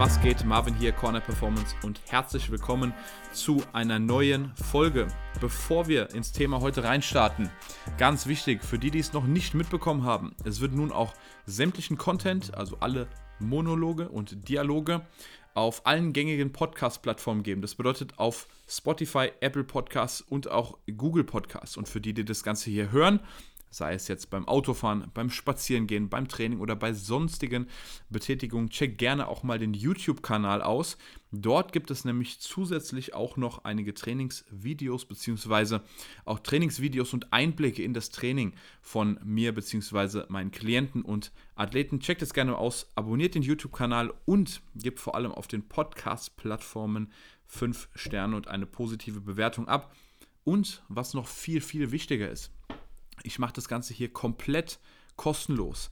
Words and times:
Was 0.00 0.18
geht? 0.22 0.46
Marvin 0.46 0.74
hier, 0.74 0.92
Corner 0.92 1.20
Performance 1.20 1.76
und 1.82 2.00
herzlich 2.08 2.50
willkommen 2.50 2.94
zu 3.34 3.62
einer 3.74 3.98
neuen 3.98 4.50
Folge. 4.56 5.08
Bevor 5.42 5.88
wir 5.88 6.14
ins 6.14 6.32
Thema 6.32 6.62
heute 6.62 6.84
reinstarten, 6.84 7.50
ganz 7.98 8.26
wichtig 8.26 8.64
für 8.64 8.78
die, 8.78 8.90
die 8.90 9.00
es 9.00 9.12
noch 9.12 9.26
nicht 9.26 9.52
mitbekommen 9.52 10.04
haben, 10.04 10.34
es 10.42 10.62
wird 10.62 10.72
nun 10.72 10.90
auch 10.90 11.12
sämtlichen 11.44 11.98
Content, 11.98 12.54
also 12.54 12.78
alle 12.80 13.08
Monologe 13.40 14.08
und 14.08 14.48
Dialoge, 14.48 15.02
auf 15.52 15.86
allen 15.86 16.14
gängigen 16.14 16.50
Podcast-Plattformen 16.50 17.42
geben. 17.42 17.60
Das 17.60 17.74
bedeutet 17.74 18.18
auf 18.18 18.48
Spotify, 18.66 19.32
Apple 19.40 19.64
Podcasts 19.64 20.22
und 20.22 20.50
auch 20.50 20.78
Google 20.96 21.24
Podcasts. 21.24 21.76
Und 21.76 21.90
für 21.90 22.00
die, 22.00 22.14
die 22.14 22.24
das 22.24 22.42
Ganze 22.42 22.70
hier 22.70 22.90
hören, 22.90 23.20
sei 23.70 23.94
es 23.94 24.08
jetzt 24.08 24.30
beim 24.30 24.46
Autofahren, 24.46 25.10
beim 25.14 25.30
Spazierengehen, 25.30 26.08
beim 26.08 26.28
Training 26.28 26.60
oder 26.60 26.76
bei 26.76 26.92
sonstigen 26.92 27.68
Betätigungen, 28.10 28.68
check 28.68 28.98
gerne 28.98 29.28
auch 29.28 29.42
mal 29.42 29.58
den 29.58 29.74
YouTube-Kanal 29.74 30.60
aus. 30.60 30.98
Dort 31.32 31.72
gibt 31.72 31.92
es 31.92 32.04
nämlich 32.04 32.40
zusätzlich 32.40 33.14
auch 33.14 33.36
noch 33.36 33.64
einige 33.64 33.94
Trainingsvideos 33.94 35.04
beziehungsweise 35.04 35.82
auch 36.24 36.40
Trainingsvideos 36.40 37.14
und 37.14 37.32
Einblicke 37.32 37.84
in 37.84 37.94
das 37.94 38.10
Training 38.10 38.54
von 38.82 39.20
mir 39.24 39.54
beziehungsweise 39.54 40.26
meinen 40.28 40.50
Klienten 40.50 41.02
und 41.02 41.30
Athleten. 41.54 42.00
Checkt 42.00 42.22
es 42.22 42.34
gerne 42.34 42.58
aus, 42.58 42.88
abonniert 42.96 43.36
den 43.36 43.42
YouTube-Kanal 43.42 44.12
und 44.24 44.60
gebt 44.74 44.98
vor 44.98 45.14
allem 45.14 45.30
auf 45.30 45.46
den 45.46 45.68
Podcast-Plattformen 45.68 47.12
5 47.46 47.88
Sterne 47.94 48.34
und 48.34 48.48
eine 48.48 48.66
positive 48.66 49.20
Bewertung 49.20 49.68
ab. 49.68 49.94
Und 50.42 50.82
was 50.88 51.14
noch 51.14 51.28
viel, 51.28 51.60
viel 51.60 51.92
wichtiger 51.92 52.28
ist, 52.28 52.50
ich 53.24 53.38
mache 53.38 53.52
das 53.52 53.68
Ganze 53.68 53.94
hier 53.94 54.12
komplett 54.12 54.78
kostenlos. 55.16 55.90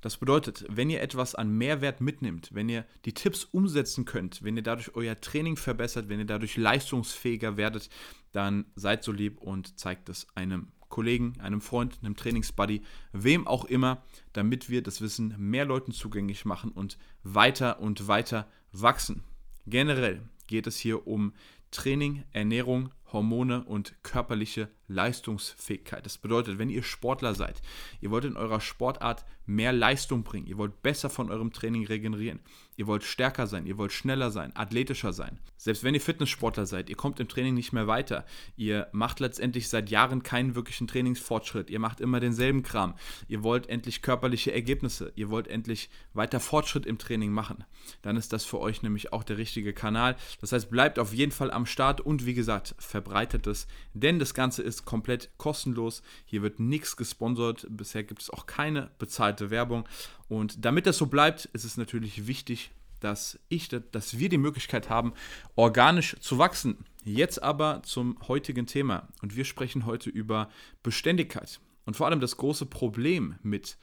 Das 0.00 0.18
bedeutet, 0.18 0.66
wenn 0.68 0.90
ihr 0.90 1.00
etwas 1.00 1.34
an 1.34 1.50
Mehrwert 1.56 2.02
mitnimmt, 2.02 2.50
wenn 2.52 2.68
ihr 2.68 2.84
die 3.06 3.14
Tipps 3.14 3.44
umsetzen 3.44 4.04
könnt, 4.04 4.42
wenn 4.42 4.54
ihr 4.54 4.62
dadurch 4.62 4.94
euer 4.94 5.18
Training 5.18 5.56
verbessert, 5.56 6.10
wenn 6.10 6.18
ihr 6.18 6.26
dadurch 6.26 6.58
leistungsfähiger 6.58 7.56
werdet, 7.56 7.88
dann 8.32 8.66
seid 8.74 9.02
so 9.02 9.12
lieb 9.12 9.40
und 9.40 9.78
zeigt 9.78 10.10
es 10.10 10.26
einem 10.34 10.72
Kollegen, 10.90 11.40
einem 11.40 11.62
Freund, 11.62 11.98
einem 12.02 12.16
Trainingsbuddy, 12.16 12.82
wem 13.12 13.46
auch 13.46 13.64
immer, 13.64 14.04
damit 14.34 14.68
wir 14.68 14.82
das 14.82 15.00
Wissen 15.00 15.34
mehr 15.38 15.64
Leuten 15.64 15.92
zugänglich 15.92 16.44
machen 16.44 16.70
und 16.70 16.98
weiter 17.22 17.80
und 17.80 18.06
weiter 18.06 18.46
wachsen. 18.72 19.24
Generell 19.66 20.22
geht 20.46 20.66
es 20.66 20.76
hier 20.76 21.06
um 21.06 21.32
Training, 21.70 22.24
Ernährung, 22.30 22.90
Hormone 23.14 23.64
und 23.64 23.94
körperliche 24.02 24.68
Leistungsfähigkeit. 24.88 26.04
Das 26.04 26.18
bedeutet, 26.18 26.58
wenn 26.58 26.68
ihr 26.68 26.82
Sportler 26.82 27.34
seid, 27.34 27.62
ihr 28.02 28.10
wollt 28.10 28.26
in 28.26 28.36
eurer 28.36 28.60
Sportart 28.60 29.24
mehr 29.46 29.72
Leistung 29.72 30.24
bringen, 30.24 30.46
ihr 30.46 30.58
wollt 30.58 30.82
besser 30.82 31.10
von 31.10 31.30
eurem 31.30 31.52
Training 31.52 31.86
regenerieren, 31.86 32.40
ihr 32.76 32.86
wollt 32.86 33.04
stärker 33.04 33.46
sein, 33.46 33.66
ihr 33.66 33.78
wollt 33.78 33.92
schneller 33.92 34.30
sein, 34.30 34.54
athletischer 34.56 35.12
sein. 35.12 35.38
Selbst 35.56 35.84
wenn 35.84 35.94
ihr 35.94 36.00
Fitnesssportler 36.00 36.66
seid, 36.66 36.90
ihr 36.90 36.96
kommt 36.96 37.20
im 37.20 37.28
Training 37.28 37.54
nicht 37.54 37.72
mehr 37.72 37.86
weiter, 37.86 38.24
ihr 38.56 38.88
macht 38.92 39.20
letztendlich 39.20 39.68
seit 39.68 39.90
Jahren 39.90 40.22
keinen 40.22 40.54
wirklichen 40.54 40.86
Trainingsfortschritt, 40.86 41.70
ihr 41.70 41.78
macht 41.78 42.00
immer 42.00 42.20
denselben 42.20 42.62
Kram, 42.62 42.94
ihr 43.28 43.42
wollt 43.42 43.68
endlich 43.68 44.02
körperliche 44.02 44.52
Ergebnisse, 44.52 45.12
ihr 45.14 45.30
wollt 45.30 45.48
endlich 45.48 45.90
weiter 46.12 46.40
Fortschritt 46.40 46.86
im 46.86 46.98
Training 46.98 47.32
machen, 47.32 47.64
dann 48.02 48.16
ist 48.16 48.32
das 48.32 48.44
für 48.44 48.60
euch 48.60 48.82
nämlich 48.82 49.12
auch 49.12 49.24
der 49.24 49.38
richtige 49.38 49.72
Kanal. 49.72 50.16
Das 50.40 50.52
heißt, 50.52 50.70
bleibt 50.70 50.98
auf 50.98 51.12
jeden 51.12 51.32
Fall 51.32 51.50
am 51.50 51.66
Start 51.66 52.00
und 52.00 52.26
wie 52.26 52.34
gesagt, 52.34 52.74
verbreitet 52.78 53.46
es, 53.46 53.66
denn 53.92 54.18
das 54.18 54.34
Ganze 54.34 54.62
ist 54.62 54.84
komplett 54.84 55.30
kostenlos. 55.36 56.02
Hier 56.24 56.42
wird 56.42 56.60
nichts 56.60 56.96
gesponsert. 56.96 57.66
Bisher 57.70 58.04
gibt 58.04 58.22
es 58.22 58.30
auch 58.30 58.46
keine 58.46 58.90
bezahlte 58.98 59.33
Werbung. 59.50 59.88
Und 60.28 60.64
damit 60.64 60.86
das 60.86 60.98
so 60.98 61.06
bleibt, 61.06 61.46
ist 61.46 61.64
es 61.64 61.76
natürlich 61.76 62.26
wichtig, 62.26 62.70
dass 63.00 63.38
ich, 63.48 63.68
dass 63.68 64.18
wir 64.18 64.28
die 64.28 64.38
Möglichkeit 64.38 64.88
haben, 64.88 65.12
organisch 65.56 66.16
zu 66.20 66.38
wachsen. 66.38 66.84
Jetzt 67.04 67.42
aber 67.42 67.82
zum 67.82 68.18
heutigen 68.28 68.66
Thema. 68.66 69.08
Und 69.20 69.36
wir 69.36 69.44
sprechen 69.44 69.84
heute 69.84 70.08
über 70.08 70.48
Beständigkeit. 70.82 71.60
Und 71.84 71.96
vor 71.96 72.06
allem 72.06 72.20
das 72.20 72.38
große 72.38 72.66
Problem 72.66 73.34
mit 73.42 73.76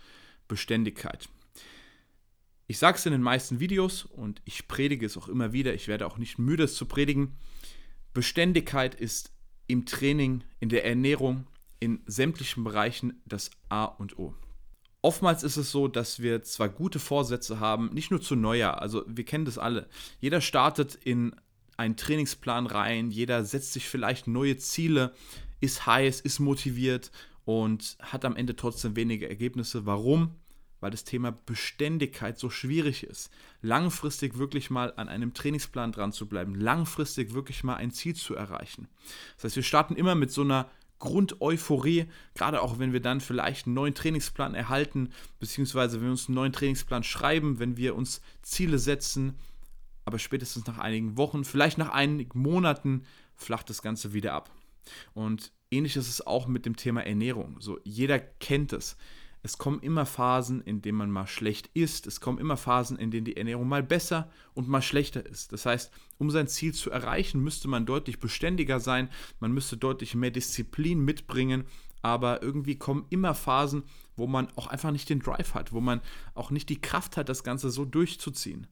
Beständigkeit. 0.47 1.29
Ich 2.65 2.79
sage 2.79 2.97
es 2.97 3.05
in 3.05 3.11
den 3.11 3.21
meisten 3.21 3.59
Videos 3.59 4.05
und 4.05 4.41
ich 4.45 4.67
predige 4.67 5.05
es 5.05 5.17
auch 5.17 5.27
immer 5.27 5.53
wieder. 5.53 5.73
Ich 5.73 5.87
werde 5.87 6.07
auch 6.07 6.17
nicht 6.17 6.39
müde, 6.39 6.63
es 6.63 6.75
zu 6.75 6.85
predigen. 6.85 7.37
Beständigkeit 8.13 8.95
ist 8.95 9.31
im 9.67 9.85
Training, 9.85 10.43
in 10.59 10.69
der 10.69 10.85
Ernährung, 10.85 11.47
in 11.79 12.01
sämtlichen 12.05 12.63
Bereichen 12.63 13.21
das 13.25 13.51
A 13.69 13.85
und 13.85 14.17
O. 14.17 14.33
Oftmals 15.03 15.43
ist 15.43 15.57
es 15.57 15.71
so, 15.71 15.87
dass 15.87 16.21
wir 16.21 16.43
zwar 16.43 16.69
gute 16.69 16.99
Vorsätze 16.99 17.59
haben, 17.59 17.89
nicht 17.93 18.11
nur 18.11 18.21
zu 18.21 18.35
Neujahr, 18.35 18.81
also 18.81 19.03
wir 19.07 19.25
kennen 19.25 19.45
das 19.45 19.57
alle. 19.57 19.87
Jeder 20.19 20.41
startet 20.41 20.95
in 20.95 21.35
einen 21.75 21.97
Trainingsplan 21.97 22.67
rein, 22.67 23.09
jeder 23.09 23.43
setzt 23.43 23.73
sich 23.73 23.87
vielleicht 23.87 24.27
neue 24.27 24.57
Ziele, 24.57 25.13
ist 25.59 25.87
heiß, 25.87 26.21
ist 26.21 26.39
motiviert 26.39 27.11
und 27.45 27.97
hat 27.99 28.25
am 28.25 28.35
Ende 28.35 28.55
trotzdem 28.55 28.95
weniger 28.95 29.27
Ergebnisse. 29.27 29.85
Warum? 29.87 30.35
weil 30.81 30.91
das 30.91 31.05
Thema 31.05 31.31
Beständigkeit 31.31 32.37
so 32.37 32.49
schwierig 32.49 33.03
ist. 33.03 33.31
Langfristig 33.61 34.37
wirklich 34.37 34.69
mal 34.69 34.91
an 34.97 35.07
einem 35.07 35.33
Trainingsplan 35.33 35.93
dran 35.93 36.11
zu 36.11 36.27
bleiben, 36.27 36.55
langfristig 36.55 37.33
wirklich 37.33 37.63
mal 37.63 37.75
ein 37.75 37.91
Ziel 37.91 38.15
zu 38.15 38.35
erreichen. 38.35 38.89
Das 39.35 39.45
heißt, 39.45 39.55
wir 39.55 39.63
starten 39.63 39.95
immer 39.95 40.15
mit 40.15 40.31
so 40.31 40.41
einer 40.41 40.69
Grundeuphorie, 41.01 42.05
gerade 42.35 42.61
auch 42.61 42.79
wenn 42.79 42.93
wir 42.93 43.01
dann 43.01 43.19
vielleicht 43.19 43.65
einen 43.65 43.75
neuen 43.75 43.93
Trainingsplan 43.93 44.55
erhalten, 44.55 45.09
beziehungsweise 45.39 45.97
wenn 45.97 46.05
wir 46.05 46.11
uns 46.11 46.29
einen 46.29 46.35
neuen 46.35 46.53
Trainingsplan 46.53 47.03
schreiben, 47.03 47.59
wenn 47.59 47.75
wir 47.75 47.95
uns 47.95 48.21
Ziele 48.41 48.79
setzen, 48.79 49.37
aber 50.05 50.19
spätestens 50.19 50.65
nach 50.67 50.77
einigen 50.77 51.17
Wochen, 51.17 51.43
vielleicht 51.43 51.77
nach 51.77 51.89
einigen 51.89 52.39
Monaten 52.39 53.03
flacht 53.35 53.69
das 53.69 53.81
Ganze 53.81 54.13
wieder 54.13 54.33
ab. 54.33 54.49
Und 55.13 55.51
ähnlich 55.69 55.95
ist 55.95 56.07
es 56.07 56.25
auch 56.25 56.47
mit 56.47 56.65
dem 56.65 56.75
Thema 56.75 57.01
Ernährung. 57.01 57.57
So, 57.59 57.79
jeder 57.83 58.19
kennt 58.19 58.71
es 58.71 58.95
es 59.43 59.57
kommen 59.57 59.79
immer 59.79 60.05
Phasen, 60.05 60.61
in 60.61 60.81
denen 60.81 60.97
man 60.97 61.09
mal 61.09 61.25
schlecht 61.25 61.69
isst. 61.73 62.05
Es 62.05 62.21
kommen 62.21 62.37
immer 62.37 62.57
Phasen, 62.57 62.97
in 62.97 63.09
denen 63.09 63.25
die 63.25 63.37
Ernährung 63.37 63.67
mal 63.67 63.81
besser 63.81 64.29
und 64.53 64.67
mal 64.67 64.81
schlechter 64.81 65.25
ist. 65.25 65.51
Das 65.51 65.65
heißt, 65.65 65.91
um 66.19 66.29
sein 66.29 66.47
Ziel 66.47 66.73
zu 66.73 66.91
erreichen, 66.91 67.41
müsste 67.41 67.67
man 67.67 67.85
deutlich 67.85 68.19
beständiger 68.19 68.79
sein, 68.79 69.09
man 69.39 69.51
müsste 69.51 69.77
deutlich 69.77 70.13
mehr 70.13 70.31
Disziplin 70.31 71.03
mitbringen. 71.03 71.65
Aber 72.03 72.41
irgendwie 72.41 72.77
kommen 72.77 73.05
immer 73.09 73.35
Phasen, 73.35 73.83
wo 74.15 74.27
man 74.27 74.47
auch 74.55 74.67
einfach 74.67 74.91
nicht 74.91 75.09
den 75.09 75.19
Drive 75.19 75.53
hat, 75.53 75.71
wo 75.71 75.81
man 75.81 76.01
auch 76.33 76.51
nicht 76.51 76.69
die 76.69 76.81
Kraft 76.81 77.17
hat, 77.17 77.29
das 77.29 77.43
Ganze 77.43 77.69
so 77.69 77.85
durchzuziehen. 77.85 78.67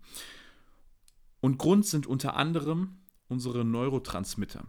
Und 1.40 1.58
Grund 1.58 1.85
sind 1.85 2.06
unter 2.06 2.35
anderem 2.35 2.97
unsere 3.28 3.63
Neurotransmitter. 3.63 4.66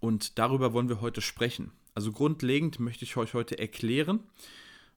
Und 0.00 0.38
darüber 0.38 0.72
wollen 0.72 0.88
wir 0.88 1.00
heute 1.00 1.20
sprechen. 1.20 1.72
Also 1.94 2.12
grundlegend 2.12 2.80
möchte 2.80 3.04
ich 3.04 3.16
euch 3.16 3.34
heute 3.34 3.58
erklären, 3.58 4.20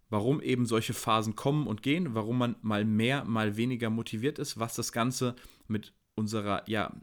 warum 0.10 0.42
eben 0.42 0.66
solche 0.66 0.94
Phasen 0.94 1.36
kommen 1.36 1.68
und 1.68 1.84
gehen, 1.84 2.14
warum 2.16 2.38
man 2.38 2.56
mal 2.62 2.86
mehr, 2.86 3.26
mal 3.26 3.58
weniger 3.58 3.90
motiviert 3.90 4.40
ist, 4.40 4.60
was 4.60 4.76
das 4.76 4.92
Ganze 4.92 5.36
mit 5.68 5.94
unserer 6.16 6.64
ja, 6.68 6.94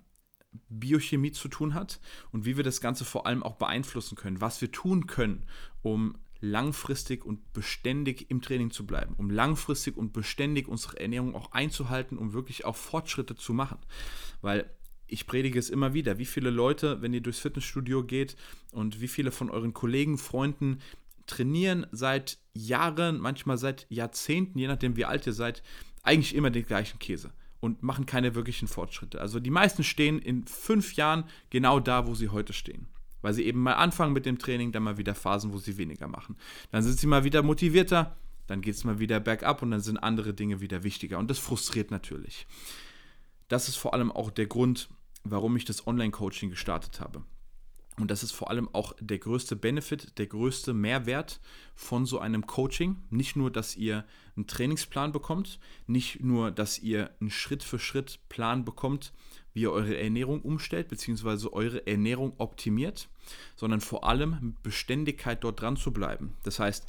Biochemie 0.69 1.33
zu 1.33 1.49
tun 1.49 1.75
hat 1.75 2.01
und 2.33 2.45
wie 2.45 2.57
wir 2.57 2.65
das 2.65 2.81
Ganze 2.81 3.05
vor 3.05 3.27
allem 3.27 3.43
auch 3.43 3.57
beeinflussen 3.57 4.17
können, 4.17 4.41
was 4.41 4.61
wir 4.61 4.71
tun 4.73 5.07
können, 5.07 5.45
um 5.83 6.17
langfristig 6.41 7.25
und 7.25 7.53
beständig 7.53 8.31
im 8.31 8.43
Training 8.43 8.71
zu 8.71 8.87
bleiben, 8.87 9.15
um 9.17 9.31
langfristig 9.31 9.97
und 9.97 10.13
beständig 10.13 10.69
unsere 10.69 11.01
Ernährung 11.01 11.35
auch 11.35 11.53
einzuhalten, 11.53 12.19
um 12.19 12.33
wirklich 12.33 12.65
auch 12.65 12.77
Fortschritte 12.77 13.35
zu 13.35 13.55
machen. 13.55 13.79
Weil 14.43 14.71
ich 15.07 15.27
predige 15.27 15.59
es 15.59 15.71
immer 15.71 15.95
wieder, 15.95 16.19
wie 16.19 16.25
viele 16.27 16.51
Leute, 16.51 17.01
wenn 17.01 17.15
ihr 17.15 17.21
durchs 17.21 17.39
Fitnessstudio 17.39 18.05
geht 18.05 18.37
und 18.73 19.01
wie 19.01 19.09
viele 19.09 19.31
von 19.31 19.51
euren 19.51 19.73
Kollegen, 19.73 20.19
Freunden 20.19 20.81
trainieren 21.27 21.87
seit 21.93 22.39
Jahren, 22.53 23.19
manchmal 23.19 23.59
seit 23.59 23.87
Jahrzehnten, 23.89 24.59
je 24.59 24.69
nachdem 24.69 24.97
wie 24.97 25.05
alt 25.05 25.27
ihr 25.27 25.33
seid, 25.33 25.63
eigentlich 26.03 26.35
immer 26.35 26.51
den 26.51 26.67
gleichen 26.67 26.99
Käse 26.99 27.33
und 27.61 27.83
machen 27.83 28.07
keine 28.07 28.35
wirklichen 28.35 28.69
Fortschritte. 28.69 29.21
Also 29.21 29.41
die 29.41 29.51
meisten 29.51 29.83
stehen 29.85 30.19
in 30.19 30.47
fünf 30.47 30.95
Jahren 30.95 31.25
genau 31.51 31.81
da, 31.81 32.07
wo 32.07 32.15
sie 32.15 32.29
heute 32.29 32.53
stehen. 32.53 32.87
Weil 33.23 33.33
sie 33.33 33.45
eben 33.45 33.63
mal 33.63 33.75
anfangen 33.75 34.13
mit 34.13 34.27
dem 34.27 34.39
Training, 34.39 34.71
dann 34.71 34.83
mal 34.83 34.99
wieder 34.99 35.15
Phasen, 35.15 35.53
wo 35.55 35.59
sie 35.59 35.79
weniger 35.79 36.07
machen. 36.07 36.37
Dann 36.71 36.83
sind 36.83 36.99
sie 36.99 37.07
mal 37.07 37.25
wieder 37.25 37.43
motivierter, 37.43 38.17
dann 38.47 38.61
geht 38.61 38.75
es 38.75 38.85
mal 38.85 38.99
wieder 38.99 39.19
bergab 39.19 39.63
und 39.63 39.71
dann 39.71 39.81
sind 39.81 39.97
andere 39.97 40.35
Dinge 40.35 40.61
wieder 40.61 40.83
wichtiger. 40.83 41.19
Und 41.19 41.31
das 41.31 41.39
frustriert 41.39 41.91
natürlich. 41.91 42.47
Das 43.49 43.69
ist 43.69 43.77
vor 43.77 43.95
allem 43.95 44.13
auch 44.13 44.31
der 44.31 44.47
Grund, 44.47 44.91
warum 45.23 45.57
ich 45.57 45.65
das 45.65 45.87
Online-Coaching 45.87 46.51
gestartet 46.51 47.01
habe. 47.01 47.23
Und 47.99 48.11
das 48.11 48.25
ist 48.25 48.33
vor 48.33 48.51
allem 48.51 48.69
auch 48.73 48.93
der 49.01 49.19
größte 49.19 49.55
Benefit, 49.55 50.19
der 50.19 50.27
größte 50.27 50.75
Mehrwert 50.75 51.41
von 51.77 52.07
so 52.07 52.19
einem 52.19 52.47
Coaching. 52.47 52.97
Nicht 53.11 53.37
nur, 53.37 53.53
dass 53.53 53.77
ihr 53.77 54.05
einen 54.37 54.49
Trainingsplan 54.49 55.13
bekommt, 55.13 55.61
nicht 55.87 56.21
nur, 56.21 56.51
dass 56.51 56.81
ihr 56.81 57.11
einen 57.21 57.31
Schritt-für-Schritt-Plan 57.31 58.65
bekommt, 58.65 59.13
wie 59.53 59.63
ihr 59.63 59.71
eure 59.71 59.97
Ernährung 59.97 60.43
umstellt, 60.43 60.89
beziehungsweise 60.89 61.53
eure 61.53 61.87
Ernährung 61.87 62.35
optimiert, 62.39 63.09
sondern 63.55 63.81
vor 63.81 64.05
allem 64.05 64.39
mit 64.41 64.63
Beständigkeit 64.65 65.45
dort 65.45 65.61
dran 65.61 65.77
zu 65.77 65.93
bleiben. 65.93 66.37
Das 66.43 66.59
heißt, 66.59 66.87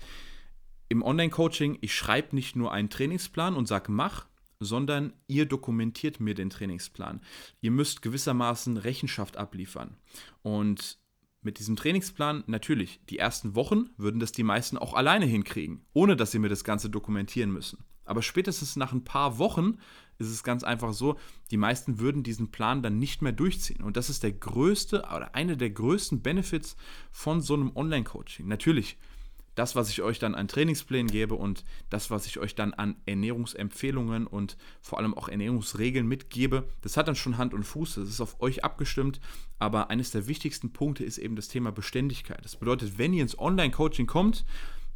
im 0.89 1.03
Online-Coaching, 1.03 1.77
ich 1.81 1.93
schreibe 1.93 2.35
nicht 2.35 2.55
nur 2.55 2.71
einen 2.71 2.89
Trainingsplan 2.89 3.55
und 3.55 3.67
sage, 3.67 3.91
mach, 3.91 4.25
sondern 4.65 5.13
ihr 5.27 5.45
dokumentiert 5.45 6.19
mir 6.19 6.33
den 6.33 6.49
Trainingsplan. 6.49 7.21
Ihr 7.61 7.71
müsst 7.71 8.01
gewissermaßen 8.01 8.77
Rechenschaft 8.77 9.37
abliefern. 9.37 9.95
Und 10.41 10.99
mit 11.41 11.59
diesem 11.59 11.75
Trainingsplan, 11.75 12.43
natürlich, 12.47 12.99
die 13.09 13.19
ersten 13.19 13.55
Wochen 13.55 13.91
würden 13.97 14.19
das 14.19 14.31
die 14.31 14.43
meisten 14.43 14.77
auch 14.77 14.93
alleine 14.93 15.25
hinkriegen, 15.25 15.85
ohne 15.93 16.15
dass 16.15 16.31
sie 16.31 16.39
mir 16.39 16.49
das 16.49 16.63
Ganze 16.63 16.89
dokumentieren 16.89 17.51
müssen. 17.51 17.85
Aber 18.03 18.21
spätestens 18.21 18.75
nach 18.75 18.93
ein 18.93 19.03
paar 19.03 19.37
Wochen 19.37 19.77
ist 20.17 20.29
es 20.29 20.43
ganz 20.43 20.63
einfach 20.63 20.93
so, 20.93 21.17
die 21.51 21.57
meisten 21.57 21.99
würden 21.99 22.23
diesen 22.23 22.51
Plan 22.51 22.81
dann 22.81 22.99
nicht 22.99 23.21
mehr 23.21 23.31
durchziehen. 23.31 23.83
Und 23.83 23.97
das 23.97 24.09
ist 24.09 24.23
der 24.23 24.31
größte 24.31 25.03
oder 25.03 25.35
einer 25.35 25.55
der 25.55 25.71
größten 25.71 26.21
Benefits 26.21 26.75
von 27.11 27.41
so 27.41 27.55
einem 27.55 27.75
Online-Coaching. 27.75 28.47
Natürlich, 28.47 28.97
das, 29.55 29.75
was 29.75 29.89
ich 29.89 30.01
euch 30.01 30.19
dann 30.19 30.35
an 30.35 30.47
Trainingsplänen 30.47 31.09
gebe 31.09 31.35
und 31.35 31.63
das, 31.89 32.11
was 32.11 32.27
ich 32.27 32.39
euch 32.39 32.55
dann 32.55 32.73
an 32.73 32.95
Ernährungsempfehlungen 33.05 34.27
und 34.27 34.57
vor 34.81 34.99
allem 34.99 35.13
auch 35.13 35.29
Ernährungsregeln 35.29 36.07
mitgebe, 36.07 36.67
das 36.81 36.97
hat 36.97 37.07
dann 37.07 37.15
schon 37.15 37.37
Hand 37.37 37.53
und 37.53 37.63
Fuß, 37.63 37.95
das 37.95 38.09
ist 38.09 38.21
auf 38.21 38.41
euch 38.41 38.63
abgestimmt, 38.63 39.19
aber 39.57 39.89
eines 39.89 40.11
der 40.11 40.27
wichtigsten 40.27 40.73
Punkte 40.73 41.03
ist 41.03 41.17
eben 41.17 41.35
das 41.35 41.47
Thema 41.47 41.71
Beständigkeit. 41.71 42.43
Das 42.43 42.57
bedeutet, 42.57 42.97
wenn 42.97 43.13
ihr 43.13 43.23
ins 43.23 43.39
Online-Coaching 43.39 44.07
kommt, 44.07 44.45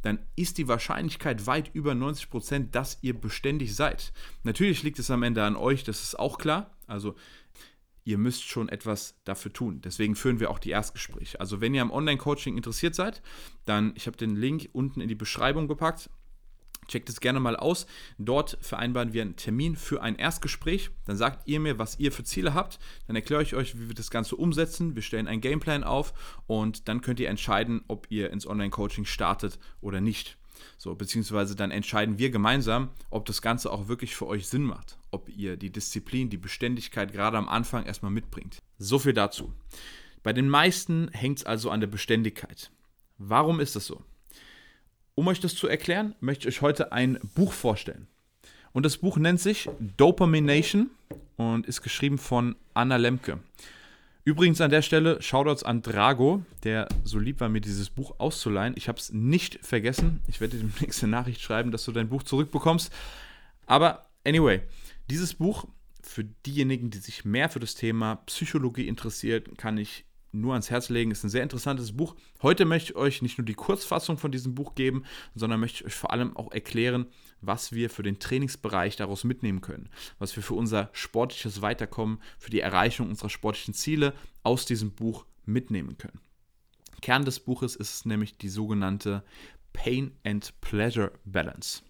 dann 0.02 0.18
ist 0.36 0.58
die 0.58 0.68
Wahrscheinlichkeit 0.68 1.46
weit 1.46 1.70
über 1.74 1.92
90%, 1.92 2.30
Prozent, 2.30 2.74
dass 2.74 2.98
ihr 3.02 3.18
beständig 3.18 3.74
seid. 3.74 4.12
Natürlich 4.44 4.82
liegt 4.82 4.98
es 4.98 5.10
am 5.10 5.22
Ende 5.22 5.44
an 5.44 5.56
euch, 5.56 5.84
das 5.84 6.02
ist 6.02 6.18
auch 6.18 6.38
klar. 6.38 6.70
Also 6.86 7.14
ihr 8.04 8.18
müsst 8.18 8.44
schon 8.44 8.68
etwas 8.68 9.20
dafür 9.24 9.52
tun. 9.52 9.80
Deswegen 9.82 10.16
führen 10.16 10.40
wir 10.40 10.50
auch 10.50 10.58
die 10.58 10.70
Erstgespräche. 10.70 11.40
Also 11.40 11.60
wenn 11.60 11.74
ihr 11.74 11.82
am 11.82 11.90
Online-Coaching 11.90 12.56
interessiert 12.56 12.94
seid, 12.94 13.22
dann, 13.64 13.92
ich 13.94 14.06
habe 14.06 14.16
den 14.16 14.36
Link 14.36 14.68
unten 14.72 15.00
in 15.00 15.08
die 15.08 15.14
Beschreibung 15.14 15.68
gepackt. 15.68 16.10
Checkt 16.88 17.08
es 17.08 17.20
gerne 17.20 17.38
mal 17.38 17.56
aus. 17.56 17.86
Dort 18.18 18.58
vereinbaren 18.60 19.12
wir 19.12 19.22
einen 19.22 19.36
Termin 19.36 19.76
für 19.76 20.02
ein 20.02 20.16
Erstgespräch. 20.16 20.90
Dann 21.04 21.16
sagt 21.16 21.46
ihr 21.46 21.60
mir, 21.60 21.78
was 21.78 22.00
ihr 22.00 22.10
für 22.10 22.24
Ziele 22.24 22.54
habt. 22.54 22.80
Dann 23.06 23.14
erkläre 23.14 23.42
ich 23.42 23.54
euch, 23.54 23.78
wie 23.78 23.88
wir 23.88 23.94
das 23.94 24.10
Ganze 24.10 24.34
umsetzen. 24.34 24.96
Wir 24.96 25.02
stellen 25.02 25.28
einen 25.28 25.40
Gameplan 25.40 25.84
auf 25.84 26.42
und 26.46 26.88
dann 26.88 27.00
könnt 27.00 27.20
ihr 27.20 27.28
entscheiden, 27.28 27.84
ob 27.86 28.06
ihr 28.10 28.30
ins 28.30 28.46
Online-Coaching 28.46 29.04
startet 29.04 29.60
oder 29.80 30.00
nicht. 30.00 30.39
So, 30.78 30.94
beziehungsweise 30.94 31.56
dann 31.56 31.70
entscheiden 31.70 32.18
wir 32.18 32.30
gemeinsam, 32.30 32.90
ob 33.10 33.26
das 33.26 33.42
Ganze 33.42 33.70
auch 33.72 33.88
wirklich 33.88 34.16
für 34.16 34.26
euch 34.26 34.48
Sinn 34.48 34.62
macht. 34.62 34.98
Ob 35.10 35.28
ihr 35.28 35.56
die 35.56 35.70
Disziplin, 35.70 36.30
die 36.30 36.36
Beständigkeit 36.36 37.12
gerade 37.12 37.36
am 37.36 37.48
Anfang 37.48 37.84
erstmal 37.84 38.12
mitbringt. 38.12 38.58
So 38.78 38.98
viel 38.98 39.12
dazu. 39.12 39.52
Bei 40.22 40.32
den 40.32 40.48
meisten 40.48 41.08
hängt 41.12 41.38
es 41.38 41.44
also 41.44 41.70
an 41.70 41.80
der 41.80 41.86
Beständigkeit. 41.88 42.70
Warum 43.18 43.60
ist 43.60 43.76
das 43.76 43.86
so? 43.86 44.02
Um 45.14 45.28
euch 45.28 45.40
das 45.40 45.54
zu 45.54 45.66
erklären, 45.66 46.14
möchte 46.20 46.48
ich 46.48 46.56
euch 46.56 46.62
heute 46.62 46.92
ein 46.92 47.18
Buch 47.34 47.52
vorstellen. 47.52 48.06
Und 48.72 48.86
das 48.86 48.98
Buch 48.98 49.16
nennt 49.16 49.40
sich 49.40 49.68
Dopamination 49.96 50.90
und 51.36 51.66
ist 51.66 51.82
geschrieben 51.82 52.18
von 52.18 52.56
Anna 52.74 52.96
Lemke. 52.96 53.40
Übrigens 54.30 54.60
an 54.60 54.70
der 54.70 54.82
Stelle 54.82 55.20
Shoutouts 55.20 55.64
an 55.64 55.82
Drago, 55.82 56.44
der 56.62 56.86
so 57.02 57.18
lieb 57.18 57.40
war, 57.40 57.48
mir 57.48 57.60
dieses 57.60 57.90
Buch 57.90 58.14
auszuleihen. 58.18 58.74
Ich 58.76 58.86
habe 58.86 58.96
es 58.96 59.12
nicht 59.12 59.58
vergessen. 59.60 60.20
Ich 60.28 60.40
werde 60.40 60.56
dir 60.56 60.62
demnächst 60.68 61.02
eine 61.02 61.10
Nachricht 61.10 61.40
schreiben, 61.40 61.72
dass 61.72 61.84
du 61.84 61.90
dein 61.90 62.08
Buch 62.08 62.22
zurückbekommst. 62.22 62.92
Aber 63.66 64.06
anyway, 64.24 64.60
dieses 65.10 65.34
Buch 65.34 65.66
für 66.00 66.22
diejenigen, 66.22 66.90
die 66.90 66.98
sich 66.98 67.24
mehr 67.24 67.48
für 67.48 67.58
das 67.58 67.74
Thema 67.74 68.22
Psychologie 68.26 68.86
interessiert, 68.86 69.58
kann 69.58 69.78
ich 69.78 70.04
nur 70.32 70.52
ans 70.52 70.70
Herz 70.70 70.88
legen. 70.88 71.10
Ist 71.10 71.24
ein 71.24 71.30
sehr 71.30 71.42
interessantes 71.42 71.96
Buch. 71.96 72.14
Heute 72.42 72.64
möchte 72.64 72.92
ich 72.92 72.96
euch 72.96 73.22
nicht 73.22 73.38
nur 73.38 73.44
die 73.44 73.54
Kurzfassung 73.54 74.18
von 74.18 74.32
diesem 74.32 74.54
Buch 74.54 74.74
geben, 74.74 75.04
sondern 75.34 75.60
möchte 75.60 75.78
ich 75.78 75.86
euch 75.86 75.94
vor 75.94 76.12
allem 76.12 76.36
auch 76.36 76.52
erklären, 76.52 77.06
was 77.40 77.72
wir 77.72 77.90
für 77.90 78.02
den 78.02 78.18
Trainingsbereich 78.18 78.96
daraus 78.96 79.24
mitnehmen 79.24 79.60
können, 79.60 79.88
was 80.18 80.36
wir 80.36 80.42
für 80.42 80.54
unser 80.54 80.90
sportliches 80.92 81.62
Weiterkommen, 81.62 82.20
für 82.38 82.50
die 82.50 82.60
Erreichung 82.60 83.08
unserer 83.08 83.30
sportlichen 83.30 83.74
Ziele 83.74 84.14
aus 84.42 84.66
diesem 84.66 84.92
Buch 84.92 85.26
mitnehmen 85.44 85.98
können. 85.98 86.20
Kern 87.00 87.24
des 87.24 87.40
Buches 87.40 87.76
ist 87.76 88.06
nämlich 88.06 88.36
die 88.36 88.48
sogenannte 88.48 89.24
Pain 89.72 90.12
and 90.24 90.52
Pleasure 90.60 91.12
Balance. 91.24 91.82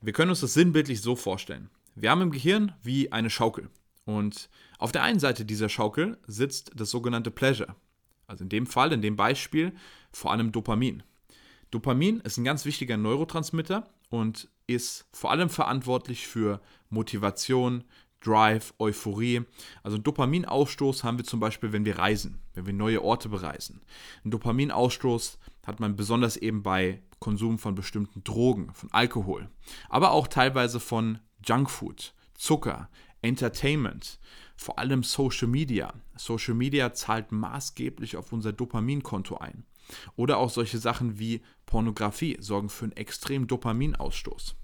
Wir 0.00 0.12
können 0.12 0.30
uns 0.30 0.40
das 0.40 0.54
sinnbildlich 0.54 1.00
so 1.00 1.16
vorstellen. 1.16 1.70
Wir 1.94 2.10
haben 2.10 2.20
im 2.20 2.30
Gehirn 2.30 2.74
wie 2.82 3.10
eine 3.12 3.30
Schaukel. 3.30 3.70
Und 4.04 4.50
auf 4.78 4.92
der 4.92 5.02
einen 5.02 5.18
Seite 5.18 5.44
dieser 5.44 5.68
Schaukel 5.68 6.18
sitzt 6.26 6.72
das 6.74 6.90
sogenannte 6.90 7.30
Pleasure. 7.30 7.74
Also 8.26 8.44
in 8.44 8.48
dem 8.48 8.66
Fall, 8.66 8.92
in 8.92 9.02
dem 9.02 9.16
Beispiel, 9.16 9.72
vor 10.12 10.32
allem 10.32 10.52
Dopamin. 10.52 11.02
Dopamin 11.70 12.20
ist 12.20 12.36
ein 12.36 12.44
ganz 12.44 12.64
wichtiger 12.64 12.96
Neurotransmitter 12.96 13.88
und 14.10 14.48
ist 14.66 15.06
vor 15.12 15.30
allem 15.30 15.50
verantwortlich 15.50 16.26
für 16.26 16.60
Motivation, 16.88 17.84
Drive, 18.20 18.72
Euphorie. 18.78 19.42
Also 19.82 19.96
einen 19.96 20.04
Dopaminausstoß 20.04 21.04
haben 21.04 21.18
wir 21.18 21.24
zum 21.24 21.40
Beispiel, 21.40 21.72
wenn 21.72 21.84
wir 21.84 21.98
reisen, 21.98 22.40
wenn 22.54 22.66
wir 22.66 22.72
neue 22.72 23.02
Orte 23.02 23.28
bereisen. 23.28 23.82
Ein 24.24 24.30
Dopaminausstoß 24.30 25.38
hat 25.66 25.80
man 25.80 25.96
besonders 25.96 26.36
eben 26.36 26.62
bei 26.62 27.02
Konsum 27.18 27.58
von 27.58 27.74
bestimmten 27.74 28.24
Drogen, 28.24 28.72
von 28.72 28.90
Alkohol, 28.92 29.48
aber 29.88 30.12
auch 30.12 30.28
teilweise 30.28 30.80
von 30.80 31.18
Junkfood, 31.44 32.14
Zucker, 32.34 32.88
Entertainment, 33.24 34.18
vor 34.54 34.78
allem 34.78 35.02
Social 35.02 35.48
Media. 35.48 35.94
Social 36.16 36.54
Media 36.54 36.92
zahlt 36.92 37.32
maßgeblich 37.32 38.16
auf 38.16 38.32
unser 38.32 38.52
Dopaminkonto 38.52 39.38
ein. 39.38 39.64
Oder 40.14 40.36
auch 40.38 40.50
solche 40.50 40.78
Sachen 40.78 41.18
wie 41.18 41.42
Pornografie 41.64 42.36
sorgen 42.40 42.68
für 42.68 42.84
einen 42.84 42.96
extremen 42.96 43.46
Dopaminausstoß. 43.46 44.56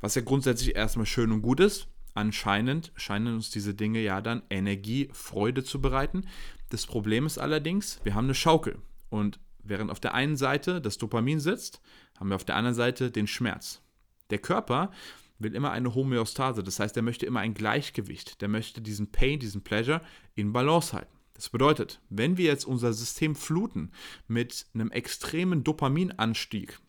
Was 0.00 0.14
ja 0.16 0.22
grundsätzlich 0.22 0.74
erstmal 0.74 1.06
schön 1.06 1.32
und 1.32 1.42
gut 1.42 1.60
ist. 1.60 1.86
Anscheinend 2.14 2.92
scheinen 2.96 3.36
uns 3.36 3.50
diese 3.50 3.74
Dinge 3.74 4.00
ja 4.00 4.20
dann 4.20 4.42
Energie, 4.50 5.08
Freude 5.12 5.62
zu 5.62 5.80
bereiten. 5.80 6.26
Das 6.70 6.84
Problem 6.84 7.26
ist 7.26 7.38
allerdings, 7.38 8.00
wir 8.02 8.16
haben 8.16 8.24
eine 8.24 8.34
Schaukel. 8.34 8.78
Und 9.08 9.38
während 9.62 9.92
auf 9.92 10.00
der 10.00 10.14
einen 10.14 10.36
Seite 10.36 10.80
das 10.80 10.98
Dopamin 10.98 11.38
sitzt, 11.38 11.80
haben 12.18 12.28
wir 12.30 12.36
auf 12.36 12.44
der 12.44 12.56
anderen 12.56 12.74
Seite 12.74 13.12
den 13.12 13.28
Schmerz. 13.28 13.82
Der 14.30 14.38
Körper 14.38 14.90
will 15.38 15.54
immer 15.54 15.70
eine 15.70 15.94
Homöostase, 15.94 16.62
das 16.62 16.80
heißt, 16.80 16.96
er 16.96 17.02
möchte 17.02 17.26
immer 17.26 17.40
ein 17.40 17.54
Gleichgewicht. 17.54 18.40
Der 18.40 18.48
möchte 18.48 18.80
diesen 18.80 19.10
Pain, 19.10 19.38
diesen 19.38 19.62
Pleasure 19.62 20.00
in 20.34 20.52
Balance 20.52 20.92
halten. 20.92 21.16
Das 21.34 21.48
bedeutet, 21.50 22.00
wenn 22.10 22.36
wir 22.36 22.46
jetzt 22.46 22.64
unser 22.64 22.92
System 22.92 23.36
fluten 23.36 23.92
mit 24.26 24.66
einem 24.74 24.90
extremen 24.90 25.62
Dopaminanstieg, 25.62 26.80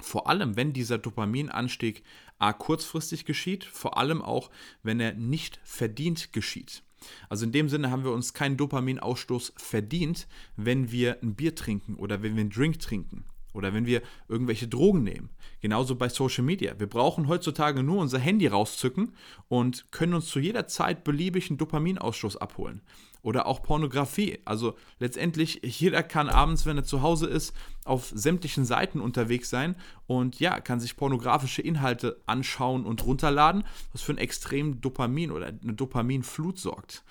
vor 0.00 0.28
allem 0.28 0.56
wenn 0.56 0.72
dieser 0.72 0.98
Dopaminanstieg 0.98 2.04
a 2.38 2.52
kurzfristig 2.52 3.24
geschieht, 3.24 3.64
vor 3.64 3.98
allem 3.98 4.22
auch 4.22 4.50
wenn 4.84 5.00
er 5.00 5.14
nicht 5.14 5.60
verdient 5.64 6.32
geschieht. 6.32 6.84
Also 7.28 7.44
in 7.44 7.50
dem 7.50 7.68
Sinne 7.68 7.90
haben 7.90 8.04
wir 8.04 8.12
uns 8.12 8.34
keinen 8.34 8.56
Dopaminausstoß 8.56 9.54
verdient, 9.56 10.28
wenn 10.54 10.92
wir 10.92 11.20
ein 11.20 11.34
Bier 11.34 11.56
trinken 11.56 11.96
oder 11.96 12.22
wenn 12.22 12.36
wir 12.36 12.42
einen 12.42 12.50
Drink 12.50 12.78
trinken 12.78 13.24
oder 13.52 13.74
wenn 13.74 13.86
wir 13.86 14.02
irgendwelche 14.28 14.68
Drogen 14.68 15.02
nehmen. 15.02 15.30
Genauso 15.60 15.94
bei 15.96 16.08
Social 16.08 16.44
Media. 16.44 16.74
Wir 16.78 16.88
brauchen 16.88 17.28
heutzutage 17.28 17.82
nur 17.82 18.00
unser 18.00 18.18
Handy 18.18 18.46
rauszücken 18.46 19.12
und 19.48 19.90
können 19.92 20.14
uns 20.14 20.26
zu 20.26 20.40
jeder 20.40 20.66
Zeit 20.66 21.04
beliebigen 21.04 21.58
Dopaminausstoß 21.58 22.36
abholen. 22.36 22.82
Oder 23.22 23.46
auch 23.46 23.62
Pornografie. 23.62 24.40
Also 24.44 24.74
letztendlich, 24.98 25.60
jeder 25.62 26.02
kann 26.02 26.28
abends, 26.28 26.66
wenn 26.66 26.76
er 26.76 26.84
zu 26.84 27.02
Hause 27.02 27.28
ist, 27.28 27.54
auf 27.84 28.10
sämtlichen 28.12 28.64
Seiten 28.64 29.00
unterwegs 29.00 29.48
sein 29.48 29.76
und 30.08 30.40
ja, 30.40 30.58
kann 30.58 30.80
sich 30.80 30.96
pornografische 30.96 31.62
Inhalte 31.62 32.20
anschauen 32.26 32.84
und 32.84 33.04
runterladen, 33.04 33.62
was 33.92 34.02
für 34.02 34.10
einen 34.10 34.18
extremen 34.18 34.80
Dopamin 34.80 35.30
oder 35.30 35.46
eine 35.46 35.74
Dopaminflut 35.74 36.58
sorgt. 36.58 37.04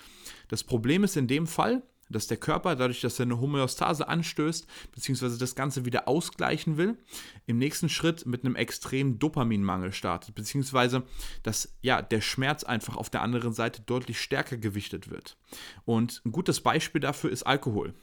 Das 0.48 0.62
Problem 0.62 1.02
ist 1.02 1.16
in 1.16 1.28
dem 1.28 1.46
Fall, 1.46 1.82
dass 2.12 2.26
der 2.26 2.36
Körper, 2.36 2.76
dadurch, 2.76 3.00
dass 3.00 3.18
er 3.18 3.24
eine 3.24 3.40
Homöostase 3.40 4.08
anstößt, 4.08 4.66
beziehungsweise 4.92 5.38
das 5.38 5.54
Ganze 5.54 5.84
wieder 5.84 6.08
ausgleichen 6.08 6.76
will, 6.76 6.98
im 7.46 7.58
nächsten 7.58 7.88
Schritt 7.88 8.26
mit 8.26 8.44
einem 8.44 8.56
extremen 8.56 9.18
Dopaminmangel 9.18 9.92
startet, 9.92 10.34
beziehungsweise 10.34 11.02
dass 11.42 11.74
ja, 11.82 12.02
der 12.02 12.20
Schmerz 12.20 12.64
einfach 12.64 12.96
auf 12.96 13.10
der 13.10 13.22
anderen 13.22 13.52
Seite 13.52 13.82
deutlich 13.82 14.20
stärker 14.20 14.56
gewichtet 14.56 15.10
wird. 15.10 15.36
Und 15.84 16.22
ein 16.24 16.32
gutes 16.32 16.60
Beispiel 16.60 17.00
dafür 17.00 17.30
ist 17.30 17.42
Alkohol. 17.44 17.94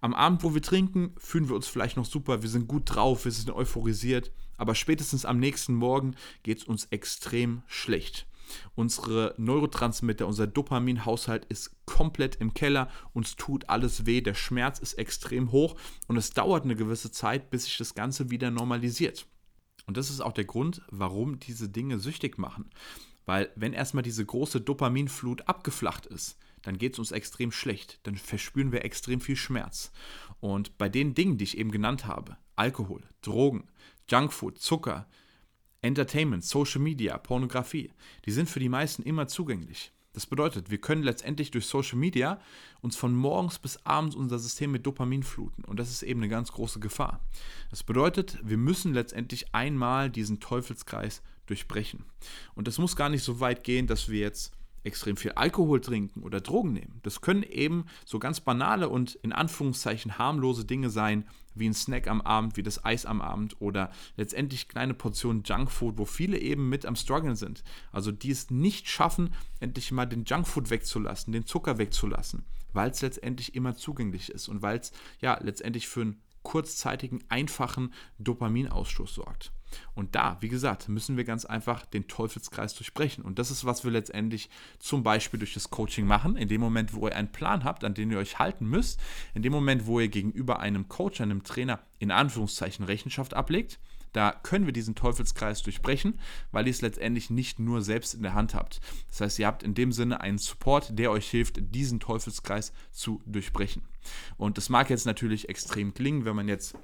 Am 0.00 0.14
Abend, 0.14 0.42
wo 0.42 0.54
wir 0.54 0.62
trinken, 0.62 1.14
fühlen 1.18 1.48
wir 1.48 1.56
uns 1.56 1.68
vielleicht 1.68 1.96
noch 1.96 2.06
super, 2.06 2.42
wir 2.42 2.48
sind 2.48 2.68
gut 2.68 2.82
drauf, 2.86 3.24
wir 3.24 3.32
sind 3.32 3.50
euphorisiert, 3.50 4.32
aber 4.56 4.74
spätestens 4.74 5.24
am 5.24 5.38
nächsten 5.38 5.74
Morgen 5.74 6.16
geht 6.42 6.58
es 6.58 6.64
uns 6.64 6.86
extrem 6.86 7.62
schlecht. 7.66 8.27
Unsere 8.74 9.34
Neurotransmitter, 9.38 10.26
unser 10.26 10.46
Dopaminhaushalt 10.46 11.44
ist 11.46 11.76
komplett 11.86 12.36
im 12.36 12.54
Keller, 12.54 12.88
uns 13.12 13.36
tut 13.36 13.68
alles 13.68 14.06
weh, 14.06 14.20
der 14.20 14.34
Schmerz 14.34 14.78
ist 14.78 14.94
extrem 14.94 15.52
hoch 15.52 15.76
und 16.06 16.16
es 16.16 16.30
dauert 16.30 16.64
eine 16.64 16.76
gewisse 16.76 17.10
Zeit, 17.10 17.50
bis 17.50 17.64
sich 17.64 17.76
das 17.76 17.94
Ganze 17.94 18.30
wieder 18.30 18.50
normalisiert. 18.50 19.26
Und 19.86 19.96
das 19.96 20.10
ist 20.10 20.20
auch 20.20 20.32
der 20.32 20.44
Grund, 20.44 20.82
warum 20.90 21.38
diese 21.38 21.68
Dinge 21.68 21.98
süchtig 21.98 22.38
machen. 22.38 22.70
Weil 23.24 23.50
wenn 23.56 23.72
erstmal 23.72 24.02
diese 24.02 24.24
große 24.24 24.60
Dopaminflut 24.60 25.48
abgeflacht 25.48 26.06
ist, 26.06 26.38
dann 26.62 26.78
geht 26.78 26.94
es 26.94 26.98
uns 26.98 27.12
extrem 27.12 27.52
schlecht, 27.52 28.00
dann 28.02 28.16
verspüren 28.16 28.72
wir 28.72 28.84
extrem 28.84 29.20
viel 29.20 29.36
Schmerz. 29.36 29.92
Und 30.40 30.76
bei 30.78 30.88
den 30.88 31.14
Dingen, 31.14 31.38
die 31.38 31.44
ich 31.44 31.58
eben 31.58 31.70
genannt 31.70 32.06
habe, 32.06 32.36
Alkohol, 32.56 33.02
Drogen, 33.22 33.68
Junkfood, 34.10 34.58
Zucker, 34.58 35.06
Entertainment, 35.82 36.44
Social 36.44 36.80
Media, 36.80 37.16
Pornografie, 37.18 37.92
die 38.24 38.32
sind 38.32 38.48
für 38.48 38.60
die 38.60 38.68
meisten 38.68 39.02
immer 39.02 39.28
zugänglich. 39.28 39.92
Das 40.12 40.26
bedeutet, 40.26 40.70
wir 40.70 40.78
können 40.78 41.04
letztendlich 41.04 41.52
durch 41.52 41.66
Social 41.66 41.98
Media 41.98 42.40
uns 42.80 42.96
von 42.96 43.14
morgens 43.14 43.60
bis 43.60 43.84
abends 43.84 44.16
unser 44.16 44.38
System 44.40 44.72
mit 44.72 44.84
Dopamin 44.84 45.22
fluten. 45.22 45.64
Und 45.64 45.78
das 45.78 45.90
ist 45.90 46.02
eben 46.02 46.20
eine 46.20 46.28
ganz 46.28 46.50
große 46.50 46.80
Gefahr. 46.80 47.20
Das 47.70 47.84
bedeutet, 47.84 48.38
wir 48.42 48.56
müssen 48.56 48.94
letztendlich 48.94 49.54
einmal 49.54 50.10
diesen 50.10 50.40
Teufelskreis 50.40 51.22
durchbrechen. 51.46 52.04
Und 52.54 52.66
das 52.66 52.78
muss 52.78 52.96
gar 52.96 53.10
nicht 53.10 53.22
so 53.22 53.38
weit 53.38 53.62
gehen, 53.62 53.86
dass 53.86 54.08
wir 54.08 54.18
jetzt 54.18 54.52
extrem 54.82 55.16
viel 55.16 55.32
Alkohol 55.32 55.80
trinken 55.80 56.22
oder 56.22 56.40
Drogen 56.40 56.72
nehmen. 56.72 57.00
Das 57.02 57.20
können 57.20 57.42
eben 57.42 57.86
so 58.04 58.18
ganz 58.18 58.40
banale 58.40 58.88
und 58.88 59.14
in 59.16 59.32
Anführungszeichen 59.32 60.18
harmlose 60.18 60.64
Dinge 60.64 60.90
sein, 60.90 61.28
wie 61.58 61.68
ein 61.68 61.74
Snack 61.74 62.08
am 62.08 62.20
Abend, 62.20 62.56
wie 62.56 62.62
das 62.62 62.84
Eis 62.84 63.06
am 63.06 63.20
Abend 63.20 63.60
oder 63.60 63.90
letztendlich 64.16 64.68
kleine 64.68 64.94
Portionen 64.94 65.42
Junkfood, 65.44 65.98
wo 65.98 66.04
viele 66.04 66.38
eben 66.38 66.68
mit 66.68 66.86
am 66.86 66.96
Struggeln 66.96 67.36
sind. 67.36 67.62
Also 67.92 68.12
die 68.12 68.30
es 68.30 68.50
nicht 68.50 68.88
schaffen, 68.88 69.34
endlich 69.60 69.92
mal 69.92 70.06
den 70.06 70.24
Junkfood 70.24 70.70
wegzulassen, 70.70 71.32
den 71.32 71.46
Zucker 71.46 71.78
wegzulassen, 71.78 72.44
weil 72.72 72.90
es 72.90 73.02
letztendlich 73.02 73.54
immer 73.54 73.74
zugänglich 73.74 74.30
ist 74.30 74.48
und 74.48 74.62
weil 74.62 74.78
es 74.78 74.92
ja 75.20 75.38
letztendlich 75.42 75.88
für 75.88 76.02
einen 76.02 76.22
kurzzeitigen, 76.42 77.22
einfachen 77.28 77.92
Dopaminausstoß 78.18 79.14
sorgt. 79.14 79.52
Und 79.94 80.14
da, 80.14 80.36
wie 80.40 80.48
gesagt, 80.48 80.88
müssen 80.88 81.16
wir 81.16 81.24
ganz 81.24 81.44
einfach 81.44 81.86
den 81.86 82.08
Teufelskreis 82.08 82.74
durchbrechen. 82.74 83.24
Und 83.24 83.38
das 83.38 83.50
ist, 83.50 83.64
was 83.64 83.84
wir 83.84 83.90
letztendlich 83.90 84.48
zum 84.78 85.02
Beispiel 85.02 85.38
durch 85.38 85.54
das 85.54 85.70
Coaching 85.70 86.06
machen. 86.06 86.36
In 86.36 86.48
dem 86.48 86.60
Moment, 86.60 86.94
wo 86.94 87.06
ihr 87.06 87.16
einen 87.16 87.32
Plan 87.32 87.64
habt, 87.64 87.84
an 87.84 87.94
den 87.94 88.10
ihr 88.10 88.18
euch 88.18 88.38
halten 88.38 88.66
müsst, 88.66 89.00
in 89.34 89.42
dem 89.42 89.52
Moment, 89.52 89.86
wo 89.86 90.00
ihr 90.00 90.08
gegenüber 90.08 90.60
einem 90.60 90.88
Coach, 90.88 91.20
einem 91.20 91.42
Trainer 91.42 91.80
in 91.98 92.10
Anführungszeichen 92.10 92.84
Rechenschaft 92.84 93.34
ablegt, 93.34 93.78
da 94.12 94.32
können 94.32 94.66
wir 94.66 94.72
diesen 94.72 94.94
Teufelskreis 94.94 95.62
durchbrechen, 95.62 96.18
weil 96.50 96.66
ihr 96.66 96.70
es 96.70 96.80
letztendlich 96.80 97.30
nicht 97.30 97.58
nur 97.58 97.82
selbst 97.82 98.14
in 98.14 98.22
der 98.22 98.34
Hand 98.34 98.54
habt. 98.54 98.80
Das 99.08 99.20
heißt, 99.20 99.38
ihr 99.38 99.46
habt 99.46 99.62
in 99.62 99.74
dem 99.74 99.92
Sinne 99.92 100.20
einen 100.20 100.38
Support, 100.38 100.98
der 100.98 101.10
euch 101.10 101.28
hilft, 101.28 101.56
diesen 101.74 102.00
Teufelskreis 102.00 102.72
zu 102.90 103.22
durchbrechen. 103.26 103.82
Und 104.36 104.56
das 104.56 104.68
mag 104.70 104.90
jetzt 104.90 105.06
natürlich 105.06 105.48
extrem 105.48 105.92
klingen, 105.94 106.24
wenn 106.24 106.36
man 106.36 106.48
jetzt 106.48 106.76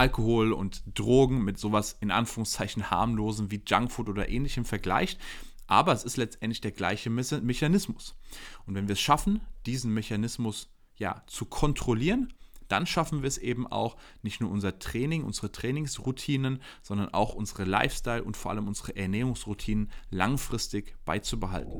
Alkohol 0.00 0.54
und 0.54 0.82
Drogen 0.98 1.44
mit 1.44 1.58
sowas 1.58 1.94
in 2.00 2.10
Anführungszeichen 2.10 2.90
harmlosen 2.90 3.50
wie 3.50 3.62
Junkfood 3.66 4.08
oder 4.08 4.30
ähnlichem 4.30 4.64
vergleicht. 4.64 5.20
Aber 5.66 5.92
es 5.92 6.04
ist 6.04 6.16
letztendlich 6.16 6.62
der 6.62 6.70
gleiche 6.70 7.10
Mechanismus. 7.10 8.16
Und 8.64 8.74
wenn 8.74 8.88
wir 8.88 8.94
es 8.94 9.00
schaffen, 9.00 9.42
diesen 9.66 9.92
Mechanismus 9.92 10.70
ja, 10.96 11.22
zu 11.26 11.44
kontrollieren, 11.44 12.32
dann 12.68 12.86
schaffen 12.86 13.20
wir 13.20 13.28
es 13.28 13.36
eben 13.36 13.66
auch, 13.66 13.98
nicht 14.22 14.40
nur 14.40 14.50
unser 14.50 14.78
Training, 14.78 15.22
unsere 15.22 15.52
Trainingsroutinen, 15.52 16.62
sondern 16.80 17.12
auch 17.12 17.34
unsere 17.34 17.64
Lifestyle 17.64 18.24
und 18.24 18.38
vor 18.38 18.52
allem 18.52 18.68
unsere 18.68 18.96
Ernährungsroutinen 18.96 19.90
langfristig 20.10 20.94
beizubehalten. 21.04 21.74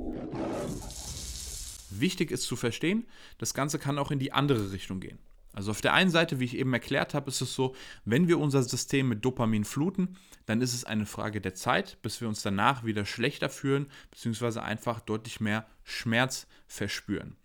Wichtig 1.88 2.30
ist 2.32 2.42
zu 2.42 2.56
verstehen, 2.56 3.06
das 3.38 3.54
Ganze 3.54 3.78
kann 3.78 3.98
auch 3.98 4.10
in 4.10 4.18
die 4.18 4.32
andere 4.32 4.72
Richtung 4.72 5.00
gehen. 5.00 5.18
Also 5.52 5.72
auf 5.72 5.80
der 5.80 5.94
einen 5.94 6.10
Seite, 6.10 6.38
wie 6.38 6.44
ich 6.44 6.56
eben 6.56 6.72
erklärt 6.72 7.14
habe, 7.14 7.28
ist 7.28 7.40
es 7.40 7.54
so, 7.54 7.74
wenn 8.04 8.28
wir 8.28 8.38
unser 8.38 8.62
System 8.62 9.08
mit 9.08 9.24
Dopamin 9.24 9.64
fluten, 9.64 10.16
dann 10.46 10.60
ist 10.60 10.74
es 10.74 10.84
eine 10.84 11.06
Frage 11.06 11.40
der 11.40 11.54
Zeit, 11.54 11.98
bis 12.02 12.20
wir 12.20 12.28
uns 12.28 12.42
danach 12.42 12.84
wieder 12.84 13.04
schlechter 13.04 13.48
fühlen, 13.48 13.86
beziehungsweise 14.10 14.62
einfach 14.62 15.00
deutlich 15.00 15.40
mehr 15.40 15.66
Schmerz 15.82 16.46
verspüren. 16.66 17.36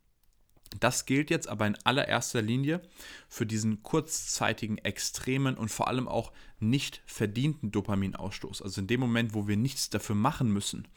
Das 0.79 1.05
gilt 1.05 1.29
jetzt 1.29 1.47
aber 1.47 1.67
in 1.67 1.77
allererster 1.83 2.41
Linie 2.41 2.81
für 3.29 3.45
diesen 3.45 3.83
kurzzeitigen, 3.83 4.77
extremen 4.79 5.55
und 5.55 5.69
vor 5.69 5.87
allem 5.87 6.07
auch 6.07 6.31
nicht 6.59 7.01
verdienten 7.05 7.71
Dopaminausstoß. 7.71 8.61
Also 8.61 8.81
in 8.81 8.87
dem 8.87 8.99
Moment, 8.99 9.33
wo 9.33 9.47
wir 9.47 9.57
nichts 9.57 9.89
dafür 9.89 10.15
machen 10.15 10.51
müssen. 10.51 10.87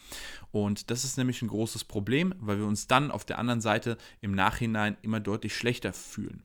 Und 0.51 0.91
das 0.91 1.05
ist 1.05 1.19
nämlich 1.19 1.43
ein 1.43 1.49
großes 1.49 1.85
Problem, 1.85 2.35
weil 2.39 2.59
wir 2.59 2.67
uns 2.67 2.87
dann 2.87 3.11
auf 3.11 3.25
der 3.25 3.39
anderen 3.39 3.61
Seite 3.61 3.99
im 4.21 4.33
Nachhinein 4.33 4.97
immer 5.03 5.21
deutlich 5.21 5.55
schlechter 5.55 5.93
fühlen. 5.93 6.43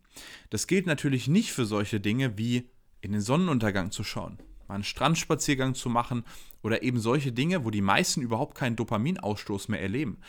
Das 0.50 0.68
gilt 0.68 0.86
natürlich 0.86 1.28
nicht 1.28 1.52
für 1.52 1.66
solche 1.66 2.00
Dinge 2.00 2.38
wie 2.38 2.70
in 3.02 3.12
den 3.12 3.22
Sonnenuntergang 3.22 3.92
zu 3.92 4.04
schauen, 4.04 4.38
mal 4.68 4.76
einen 4.76 4.84
Strandspaziergang 4.84 5.76
zu 5.76 5.90
machen 5.90 6.24
oder 6.62 6.84
eben 6.84 7.00
solche 7.00 7.32
Dinge, 7.32 7.66
wo 7.66 7.70
die 7.70 7.82
meisten 7.82 8.22
überhaupt 8.22 8.56
keinen 8.56 8.76
Dopaminausstoß 8.76 9.68
mehr 9.68 9.82
erleben. 9.82 10.20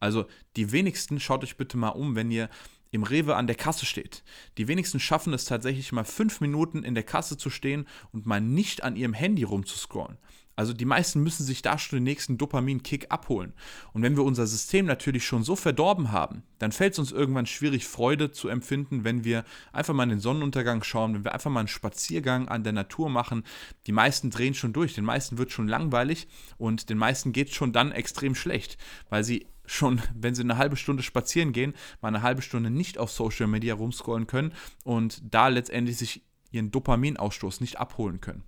Also 0.00 0.26
die 0.56 0.72
wenigsten, 0.72 1.20
schaut 1.20 1.44
euch 1.44 1.56
bitte 1.56 1.76
mal 1.76 1.88
um, 1.90 2.14
wenn 2.14 2.30
ihr 2.30 2.48
im 2.90 3.02
Rewe 3.02 3.34
an 3.34 3.48
der 3.48 3.56
Kasse 3.56 3.86
steht. 3.86 4.22
Die 4.56 4.68
wenigsten 4.68 5.00
schaffen 5.00 5.32
es 5.34 5.44
tatsächlich 5.44 5.90
mal 5.90 6.04
fünf 6.04 6.40
Minuten 6.40 6.84
in 6.84 6.94
der 6.94 7.02
Kasse 7.02 7.36
zu 7.36 7.50
stehen 7.50 7.86
und 8.12 8.24
mal 8.24 8.40
nicht 8.40 8.84
an 8.84 8.94
ihrem 8.94 9.14
Handy 9.14 9.42
rumzuscrollen. 9.42 10.18
Also 10.56 10.72
die 10.72 10.84
meisten 10.84 11.22
müssen 11.22 11.44
sich 11.44 11.62
da 11.62 11.78
schon 11.78 11.96
den 11.96 12.04
nächsten 12.04 12.38
Dopamin-Kick 12.38 13.10
abholen. 13.10 13.54
Und 13.92 14.02
wenn 14.02 14.16
wir 14.16 14.22
unser 14.22 14.46
System 14.46 14.86
natürlich 14.86 15.26
schon 15.26 15.42
so 15.42 15.56
verdorben 15.56 16.12
haben, 16.12 16.44
dann 16.58 16.70
fällt 16.70 16.92
es 16.92 16.98
uns 17.00 17.10
irgendwann 17.10 17.46
schwierig, 17.46 17.86
Freude 17.86 18.30
zu 18.30 18.48
empfinden, 18.48 19.02
wenn 19.02 19.24
wir 19.24 19.44
einfach 19.72 19.94
mal 19.94 20.04
in 20.04 20.10
den 20.10 20.20
Sonnenuntergang 20.20 20.84
schauen, 20.84 21.14
wenn 21.14 21.24
wir 21.24 21.34
einfach 21.34 21.50
mal 21.50 21.60
einen 21.60 21.68
Spaziergang 21.68 22.48
an 22.48 22.62
der 22.62 22.72
Natur 22.72 23.08
machen. 23.08 23.42
Die 23.86 23.92
meisten 23.92 24.30
drehen 24.30 24.54
schon 24.54 24.72
durch, 24.72 24.94
den 24.94 25.04
meisten 25.04 25.38
wird 25.38 25.50
schon 25.50 25.66
langweilig 25.66 26.28
und 26.56 26.88
den 26.88 26.98
meisten 26.98 27.32
geht 27.32 27.48
es 27.48 27.54
schon 27.54 27.72
dann 27.72 27.90
extrem 27.90 28.36
schlecht, 28.36 28.78
weil 29.08 29.24
sie 29.24 29.46
schon, 29.66 30.00
wenn 30.14 30.34
sie 30.34 30.42
eine 30.42 30.58
halbe 30.58 30.76
Stunde 30.76 31.02
spazieren 31.02 31.52
gehen, 31.52 31.74
mal 32.00 32.08
eine 32.08 32.22
halbe 32.22 32.42
Stunde 32.42 32.70
nicht 32.70 32.98
auf 32.98 33.10
Social 33.10 33.46
Media 33.46 33.74
rumscrollen 33.74 34.26
können 34.26 34.52
und 34.84 35.22
da 35.30 35.48
letztendlich 35.48 35.96
sich 35.96 36.22
ihren 36.50 36.70
Dopaminausstoß 36.70 37.60
nicht 37.60 37.78
abholen 37.78 38.20
können. 38.20 38.44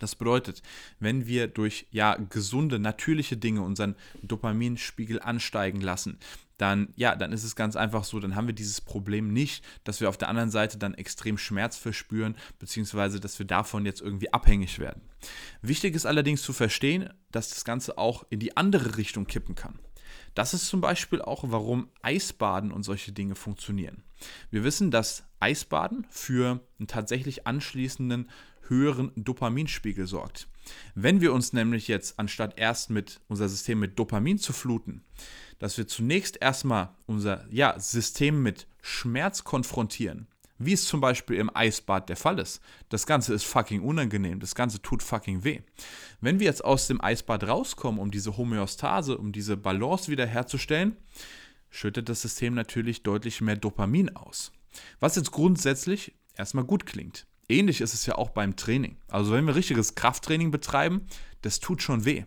Das 0.00 0.16
bedeutet, 0.16 0.62
wenn 0.98 1.26
wir 1.26 1.46
durch 1.46 1.86
ja 1.90 2.16
gesunde, 2.16 2.78
natürliche 2.78 3.36
Dinge 3.36 3.62
unseren 3.62 3.94
Dopaminspiegel 4.22 5.20
ansteigen 5.20 5.80
lassen, 5.80 6.18
dann 6.58 6.88
ja, 6.96 7.16
dann 7.16 7.32
ist 7.32 7.44
es 7.44 7.56
ganz 7.56 7.76
einfach 7.76 8.04
so, 8.04 8.20
dann 8.20 8.36
haben 8.36 8.46
wir 8.46 8.54
dieses 8.54 8.80
Problem 8.80 9.32
nicht, 9.32 9.64
dass 9.84 10.00
wir 10.00 10.08
auf 10.08 10.18
der 10.18 10.28
anderen 10.28 10.50
Seite 10.50 10.78
dann 10.78 10.94
extrem 10.94 11.38
Schmerz 11.38 11.76
verspüren, 11.76 12.36
beziehungsweise 12.58 13.20
dass 13.20 13.38
wir 13.38 13.46
davon 13.46 13.86
jetzt 13.86 14.00
irgendwie 14.00 14.32
abhängig 14.32 14.78
werden. 14.78 15.02
Wichtig 15.62 15.94
ist 15.94 16.06
allerdings 16.06 16.42
zu 16.42 16.52
verstehen, 16.52 17.10
dass 17.30 17.50
das 17.50 17.64
Ganze 17.64 17.98
auch 17.98 18.24
in 18.30 18.40
die 18.40 18.56
andere 18.56 18.96
Richtung 18.96 19.26
kippen 19.26 19.54
kann. 19.54 19.78
Das 20.34 20.52
ist 20.52 20.66
zum 20.66 20.80
Beispiel 20.80 21.22
auch, 21.22 21.44
warum 21.46 21.88
Eisbaden 22.02 22.72
und 22.72 22.82
solche 22.82 23.12
Dinge 23.12 23.34
funktionieren. 23.34 24.02
Wir 24.50 24.64
wissen, 24.64 24.90
dass 24.90 25.24
Eisbaden 25.40 26.06
für 26.10 26.60
einen 26.78 26.88
tatsächlich 26.88 27.46
anschließenden 27.46 28.30
höheren 28.68 29.12
Dopaminspiegel 29.16 30.06
sorgt. 30.06 30.48
Wenn 30.94 31.20
wir 31.20 31.32
uns 31.32 31.52
nämlich 31.52 31.88
jetzt, 31.88 32.18
anstatt 32.18 32.58
erst 32.58 32.90
mit 32.90 33.20
unser 33.28 33.48
System 33.48 33.78
mit 33.78 33.98
Dopamin 33.98 34.38
zu 34.38 34.52
fluten, 34.52 35.04
dass 35.58 35.76
wir 35.76 35.86
zunächst 35.86 36.38
erstmal 36.40 36.94
unser 37.06 37.46
ja, 37.50 37.78
System 37.78 38.42
mit 38.42 38.66
Schmerz 38.80 39.44
konfrontieren, 39.44 40.26
wie 40.58 40.72
es 40.72 40.84
zum 40.84 41.00
Beispiel 41.00 41.36
im 41.36 41.54
Eisbad 41.54 42.08
der 42.08 42.16
Fall 42.16 42.38
ist. 42.38 42.60
Das 42.88 43.06
Ganze 43.06 43.34
ist 43.34 43.44
fucking 43.44 43.82
unangenehm, 43.82 44.40
das 44.40 44.54
Ganze 44.54 44.80
tut 44.80 45.02
fucking 45.02 45.44
weh. 45.44 45.60
Wenn 46.20 46.38
wir 46.38 46.46
jetzt 46.46 46.64
aus 46.64 46.86
dem 46.86 47.00
Eisbad 47.00 47.44
rauskommen, 47.44 48.00
um 48.00 48.10
diese 48.10 48.36
Homöostase, 48.36 49.18
um 49.18 49.32
diese 49.32 49.56
Balance 49.56 50.10
wiederherzustellen, 50.10 50.96
schüttet 51.70 52.08
das 52.08 52.22
System 52.22 52.54
natürlich 52.54 53.02
deutlich 53.02 53.40
mehr 53.40 53.56
Dopamin 53.56 54.14
aus. 54.16 54.52
Was 55.00 55.16
jetzt 55.16 55.32
grundsätzlich 55.32 56.14
erstmal 56.36 56.64
gut 56.64 56.86
klingt. 56.86 57.26
Ähnlich 57.48 57.80
ist 57.80 57.94
es 57.94 58.06
ja 58.06 58.14
auch 58.14 58.30
beim 58.30 58.56
Training. 58.56 58.96
Also 59.08 59.32
wenn 59.32 59.46
wir 59.46 59.54
richtiges 59.54 59.94
Krafttraining 59.94 60.50
betreiben, 60.50 61.06
das 61.42 61.60
tut 61.60 61.82
schon 61.82 62.04
weh. 62.04 62.24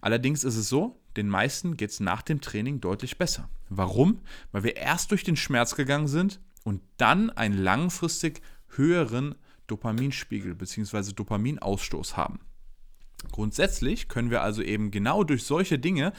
Allerdings 0.00 0.42
ist 0.42 0.56
es 0.56 0.68
so, 0.68 1.00
den 1.16 1.28
meisten 1.28 1.76
geht 1.76 1.90
es 1.90 2.00
nach 2.00 2.22
dem 2.22 2.40
Training 2.40 2.80
deutlich 2.80 3.18
besser. 3.18 3.48
Warum? 3.68 4.20
Weil 4.52 4.64
wir 4.64 4.76
erst 4.76 5.10
durch 5.10 5.22
den 5.22 5.36
Schmerz 5.36 5.74
gegangen 5.76 6.08
sind 6.08 6.40
und 6.64 6.82
dann 6.96 7.30
einen 7.30 7.56
langfristig 7.56 8.42
höheren 8.68 9.34
Dopaminspiegel 9.66 10.54
bzw. 10.54 11.12
Dopaminausstoß 11.12 12.16
haben. 12.16 12.40
Grundsätzlich 13.32 14.08
können 14.08 14.30
wir 14.30 14.42
also 14.42 14.62
eben 14.62 14.90
genau 14.90 15.24
durch 15.24 15.44
solche 15.44 15.78
Dinge 15.78 16.12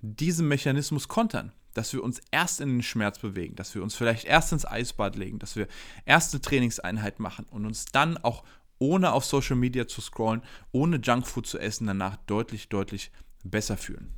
diesen 0.00 0.48
Mechanismus 0.48 1.08
kontern 1.08 1.52
dass 1.74 1.92
wir 1.92 2.02
uns 2.02 2.20
erst 2.30 2.60
in 2.60 2.70
den 2.70 2.82
Schmerz 2.82 3.18
bewegen, 3.18 3.56
dass 3.56 3.74
wir 3.74 3.82
uns 3.82 3.94
vielleicht 3.94 4.24
erst 4.24 4.52
ins 4.52 4.64
Eisbad 4.64 5.16
legen, 5.16 5.38
dass 5.38 5.56
wir 5.56 5.66
erst 6.06 6.32
eine 6.32 6.40
Trainingseinheit 6.40 7.18
machen 7.18 7.46
und 7.50 7.66
uns 7.66 7.86
dann 7.86 8.16
auch 8.16 8.44
ohne 8.78 9.12
auf 9.12 9.24
Social 9.24 9.56
Media 9.56 9.86
zu 9.86 10.00
scrollen, 10.00 10.42
ohne 10.72 10.96
Junkfood 10.96 11.46
zu 11.46 11.58
essen, 11.58 11.86
danach 11.86 12.16
deutlich, 12.26 12.68
deutlich 12.68 13.10
besser 13.42 13.76
fühlen. 13.76 14.14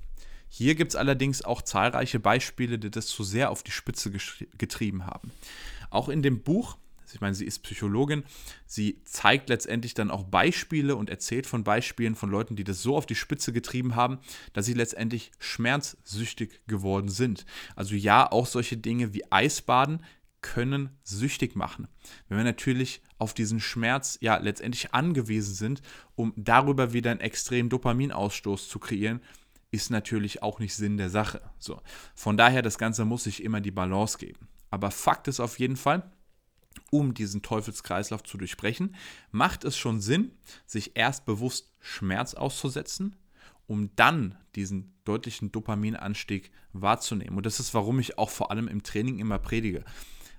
Hier 0.48 0.74
gibt 0.74 0.92
es 0.92 0.96
allerdings 0.96 1.42
auch 1.42 1.62
zahlreiche 1.62 2.20
Beispiele, 2.20 2.78
die 2.78 2.90
das 2.90 3.06
zu 3.06 3.24
sehr 3.24 3.50
auf 3.50 3.62
die 3.62 3.72
Spitze 3.72 4.10
getrieben 4.56 5.06
haben. 5.06 5.32
Auch 5.90 6.08
in 6.08 6.22
dem 6.22 6.42
Buch 6.42 6.76
ich 7.14 7.20
meine, 7.20 7.34
sie 7.34 7.44
ist 7.44 7.62
Psychologin. 7.62 8.24
Sie 8.66 9.00
zeigt 9.04 9.48
letztendlich 9.48 9.94
dann 9.94 10.10
auch 10.10 10.24
Beispiele 10.24 10.96
und 10.96 11.10
erzählt 11.10 11.46
von 11.46 11.64
Beispielen 11.64 12.14
von 12.14 12.30
Leuten, 12.30 12.56
die 12.56 12.64
das 12.64 12.82
so 12.82 12.96
auf 12.96 13.06
die 13.06 13.14
Spitze 13.14 13.52
getrieben 13.52 13.94
haben, 13.94 14.18
dass 14.52 14.66
sie 14.66 14.74
letztendlich 14.74 15.30
schmerzsüchtig 15.38 16.60
geworden 16.66 17.08
sind. 17.08 17.46
Also 17.74 17.94
ja, 17.94 18.30
auch 18.30 18.46
solche 18.46 18.76
Dinge 18.76 19.14
wie 19.14 19.30
Eisbaden 19.30 20.04
können 20.42 20.90
süchtig 21.02 21.56
machen. 21.56 21.88
Wenn 22.28 22.36
wir 22.38 22.44
natürlich 22.44 23.00
auf 23.18 23.34
diesen 23.34 23.60
Schmerz 23.60 24.18
ja 24.20 24.36
letztendlich 24.36 24.94
angewiesen 24.94 25.54
sind, 25.54 25.82
um 26.14 26.32
darüber 26.36 26.92
wieder 26.92 27.10
einen 27.10 27.20
extremen 27.20 27.68
Dopaminausstoß 27.68 28.68
zu 28.68 28.78
kreieren, 28.78 29.20
ist 29.76 29.90
natürlich 29.90 30.42
auch 30.42 30.58
nicht 30.58 30.74
Sinn 30.74 30.96
der 30.96 31.10
Sache. 31.10 31.40
So. 31.58 31.80
Von 32.14 32.36
daher, 32.36 32.62
das 32.62 32.78
Ganze 32.78 33.04
muss 33.04 33.24
sich 33.24 33.44
immer 33.44 33.60
die 33.60 33.70
Balance 33.70 34.18
geben. 34.18 34.48
Aber 34.70 34.90
Fakt 34.90 35.28
ist 35.28 35.38
auf 35.38 35.58
jeden 35.58 35.76
Fall, 35.76 36.10
um 36.90 37.14
diesen 37.14 37.42
Teufelskreislauf 37.42 38.22
zu 38.24 38.38
durchbrechen, 38.38 38.96
macht 39.30 39.64
es 39.64 39.76
schon 39.76 40.00
Sinn, 40.00 40.32
sich 40.66 40.96
erst 40.96 41.24
bewusst 41.24 41.72
Schmerz 41.78 42.34
auszusetzen, 42.34 43.16
um 43.66 43.90
dann 43.96 44.36
diesen 44.54 44.94
deutlichen 45.04 45.52
Dopaminanstieg 45.52 46.50
wahrzunehmen. 46.72 47.36
Und 47.36 47.46
das 47.46 47.60
ist, 47.60 47.74
warum 47.74 47.98
ich 47.98 48.18
auch 48.18 48.30
vor 48.30 48.50
allem 48.50 48.68
im 48.68 48.82
Training 48.82 49.18
immer 49.18 49.38
predige. 49.38 49.84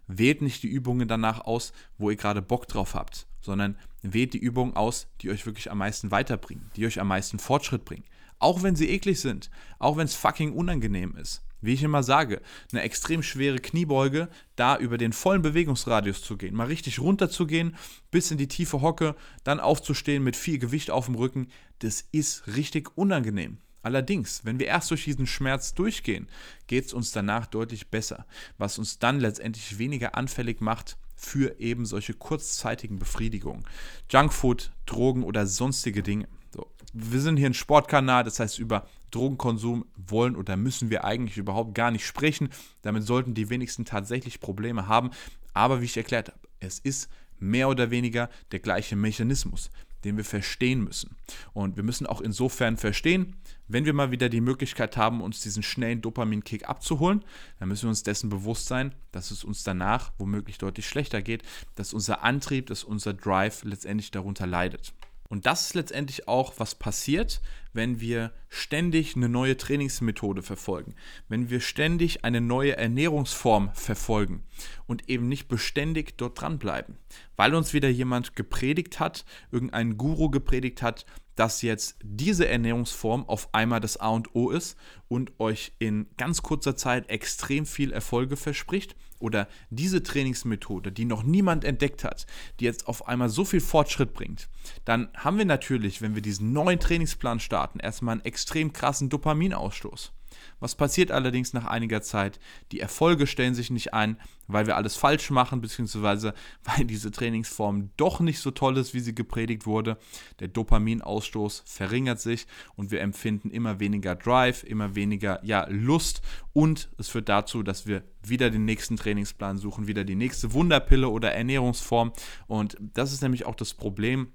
Wählt 0.08 0.42
nicht 0.42 0.64
die 0.64 0.70
Übungen 0.70 1.08
danach 1.08 1.42
aus, 1.42 1.74
wo 1.98 2.10
ihr 2.10 2.16
gerade 2.16 2.42
Bock 2.42 2.68
drauf 2.68 2.96
habt, 2.96 3.28
sondern 3.42 3.78
wählt 4.02 4.34
die 4.34 4.40
Übungen 4.40 4.76
aus, 4.76 5.08
die 5.22 5.30
euch 5.30 5.46
wirklich 5.46 5.70
am 5.70 5.80
meisten 5.80 6.12
weiterbringen, 6.12 6.72
die 6.76 6.86
euch 6.86 7.00
am 7.00 7.08
meisten 7.08 7.40
Fortschritt 7.40 7.84
bringen. 7.84 8.06
Auch 8.40 8.64
wenn 8.64 8.76
sie 8.76 8.90
eklig 8.90 9.20
sind, 9.20 9.50
auch 9.80 9.98
wenn 9.98 10.06
es 10.06 10.16
fucking 10.16 10.54
unangenehm 10.54 11.16
ist. 11.16 11.44
Wie 11.60 11.74
ich 11.74 11.82
immer 11.82 12.04
sage, 12.04 12.42
eine 12.72 12.84
extrem 12.84 13.24
schwere 13.24 13.58
Kniebeuge, 13.58 14.30
da 14.56 14.78
über 14.78 15.00
den 15.00 15.12
vollen 15.12 15.42
Bewegungsradius 15.42 16.22
zu 16.22 16.38
gehen, 16.38 16.56
mal 16.56 16.68
richtig 16.68 17.00
runter 17.00 17.30
zu 17.32 17.48
gehen, 17.48 17.76
bis 18.12 18.30
in 18.30 18.38
die 18.38 18.48
tiefe 18.48 18.82
Hocke, 18.82 19.16
dann 19.44 19.60
aufzustehen 19.60 20.24
mit 20.24 20.36
viel 20.36 20.60
Gewicht 20.60 20.92
auf 20.92 21.08
dem 21.08 21.16
Rücken, 21.16 21.48
das 21.80 22.02
ist 22.12 22.46
richtig 22.56 22.96
unangenehm. 22.96 23.58
Allerdings, 23.82 24.44
wenn 24.44 24.60
wir 24.60 24.68
erst 24.68 24.92
durch 24.92 25.06
diesen 25.06 25.26
Schmerz 25.26 25.74
durchgehen, 25.74 26.28
geht 26.68 26.86
es 26.86 26.94
uns 26.94 27.12
danach 27.12 27.48
deutlich 27.48 27.90
besser, 27.90 28.28
was 28.58 28.78
uns 28.78 29.00
dann 29.00 29.20
letztendlich 29.20 29.80
weniger 29.80 30.16
anfällig 30.16 30.62
macht 30.62 30.98
für 31.16 31.60
eben 31.60 31.86
solche 31.86 32.14
kurzzeitigen 32.14 33.00
Befriedigungen. 33.00 33.66
Junkfood, 34.12 34.72
Drogen 34.86 35.24
oder 35.24 35.48
sonstige 35.48 36.04
Dinge. 36.04 36.28
So. 36.54 36.72
Wir 36.94 37.20
sind 37.20 37.38
hier 37.38 37.48
ein 37.48 37.54
Sportkanal, 37.54 38.24
das 38.24 38.40
heißt, 38.40 38.60
über 38.60 38.88
Drogenkonsum 39.12 39.86
wollen 39.96 40.36
oder 40.36 40.58
müssen 40.58 40.90
wir 40.90 41.04
eigentlich 41.04 41.38
überhaupt 41.38 41.76
gar 41.76 41.92
nicht 41.92 42.06
sprechen. 42.06 42.50
Damit 42.82 43.04
sollten 43.04 43.34
die 43.34 43.50
wenigsten 43.50 43.86
tatsächlich 43.86 44.40
Probleme 44.40 44.88
haben. 44.88 45.12
Aber 45.54 45.82
wie 45.82 45.86
ich 45.86 45.98
erklärt 45.98 46.30
habe, 46.30 46.40
es 46.60 46.80
ist 46.80 47.10
mehr 47.40 47.70
oder 47.70 47.92
weniger 47.92 48.30
der 48.52 48.60
gleiche 48.60 48.96
Mechanismus, 48.96 49.70
den 50.04 50.18
wir 50.18 50.26
verstehen 50.26 50.84
müssen. 50.84 51.16
Und 51.54 51.76
wir 51.76 51.84
müssen 51.84 52.08
auch 52.08 52.22
insofern 52.22 52.78
verstehen, 52.78 53.36
wenn 53.68 53.86
wir 53.86 53.94
mal 53.94 54.12
wieder 54.12 54.30
die 54.30 54.42
Möglichkeit 54.42 54.98
haben, 54.98 55.22
uns 55.22 55.42
diesen 55.42 55.64
schnellen 55.64 56.02
Dopaminkick 56.02 56.68
abzuholen, 56.68 57.24
dann 57.60 57.70
müssen 57.70 57.84
wir 57.84 57.90
uns 57.90 58.04
dessen 58.04 58.30
bewusst 58.30 58.68
sein, 58.68 58.94
dass 59.12 59.32
es 59.32 59.44
uns 59.44 59.64
danach 59.64 60.12
womöglich 60.18 60.58
deutlich 60.58 60.88
schlechter 60.88 61.22
geht, 61.22 61.44
dass 61.76 61.94
unser 61.94 62.24
Antrieb, 62.24 62.68
dass 62.68 62.84
unser 62.84 63.14
Drive 63.14 63.64
letztendlich 63.64 64.12
darunter 64.12 64.48
leidet. 64.48 64.94
Und 65.30 65.46
das 65.46 65.68
ist 65.68 65.76
letztendlich 65.76 66.28
auch, 66.28 66.54
was 66.58 66.76
passiert, 66.76 67.42
wenn 67.74 68.00
wir 68.00 68.32
ständig 68.50 69.16
eine 69.16 69.30
neue 69.30 69.58
Trainingsmethode 69.58 70.42
verfolgen, 70.42 70.96
wenn 71.28 71.50
wir 71.50 71.60
ständig 71.60 72.24
eine 72.24 72.42
neue 72.42 72.78
Ernährungsform 72.78 73.72
verfolgen 73.74 74.44
und 74.88 75.10
eben 75.10 75.28
nicht 75.28 75.48
beständig 75.48 76.18
dort 76.18 76.42
dranbleiben, 76.42 76.98
weil 77.36 77.56
uns 77.56 77.74
wieder 77.74 77.90
jemand 77.90 78.36
gepredigt 78.36 79.00
hat, 79.00 79.26
irgendein 79.52 79.98
Guru 79.98 80.30
gepredigt 80.30 80.82
hat, 80.82 81.06
dass 81.38 81.62
jetzt 81.62 81.96
diese 82.04 82.48
Ernährungsform 82.48 83.30
auf 83.30 83.54
einmal 83.54 83.80
das 83.80 83.98
A 83.98 84.10
und 84.10 84.36
O 84.36 84.50
ist 84.50 84.76
und 85.08 85.40
euch 85.40 85.72
in 85.80 86.08
ganz 86.18 86.42
kurzer 86.42 86.76
Zeit 86.76 87.10
extrem 87.10 87.66
viel 87.66 87.94
Erfolge 87.94 88.36
verspricht 88.36 88.96
oder 89.20 89.48
diese 89.70 90.04
Trainingsmethode, 90.04 90.92
die 90.92 91.06
noch 91.06 91.24
niemand 91.24 91.64
entdeckt 91.64 92.04
hat, 92.04 92.26
die 92.60 92.66
jetzt 92.66 92.88
auf 92.88 93.08
einmal 93.08 93.30
so 93.30 93.46
viel 93.46 93.62
Fortschritt 93.62 94.14
bringt, 94.14 94.50
dann 94.84 95.10
haben 95.16 95.38
wir 95.38 95.46
natürlich, 95.46 96.02
wenn 96.02 96.16
wir 96.16 96.22
diesen 96.22 96.54
neuen 96.54 96.80
Trainingsplan 96.80 97.40
starten, 97.40 97.80
erstmal 97.80 98.14
einen 98.14 98.26
extrem 98.26 98.74
krassen 98.74 99.10
Dopaminausstoß. 99.10 100.14
Was 100.60 100.76
passiert 100.76 101.12
allerdings 101.12 101.54
nach 101.54 101.66
einiger 101.66 102.02
Zeit? 102.02 102.40
Die 102.72 102.80
Erfolge 102.80 103.28
stellen 103.28 103.56
sich 103.56 103.70
nicht 103.70 103.94
ein, 103.94 104.18
weil 104.48 104.66
wir 104.66 104.76
alles 104.76 104.96
falsch 104.96 105.30
machen, 105.30 105.62
beziehungsweise 105.62 106.34
weil 106.64 106.86
diese 106.86 107.12
Trainingsform 107.12 107.92
doch 107.98 108.20
nicht 108.20 108.40
so 108.40 108.52
toll 108.52 108.78
ist, 108.78 108.94
wie 108.94 109.00
sie 109.00 109.16
gepredigt 109.16 109.66
wurde. 109.66 109.98
Der 110.40 110.48
Dopaminausstoß 110.48 111.64
verringert 111.66 112.20
sich 112.20 112.48
und 112.76 112.92
wir 112.92 113.02
empfinden 113.02 113.50
immer 113.50 113.80
weniger 113.80 114.16
Drive, 114.16 114.64
immer 114.64 114.96
weniger 114.96 115.44
ja, 115.44 115.68
Lust 115.70 116.22
und 116.54 116.90
es 116.98 117.10
führt 117.10 117.30
dazu, 117.30 117.62
dass 117.62 117.86
wir 117.86 118.04
wieder 118.24 118.50
den 118.50 118.66
nächsten 118.66 118.98
Trainingsplan 118.98 119.58
suchen, 119.58 119.88
wieder 119.88 120.04
die 120.04 120.16
nächste 120.16 120.54
Wunderpille 120.54 121.10
oder 121.10 121.32
Ernährungsform. 121.32 122.12
Und 122.48 122.78
das 122.80 123.14
ist 123.14 123.22
nämlich 123.22 123.46
auch 123.46 123.56
das 123.56 123.74
Problem 123.74 124.32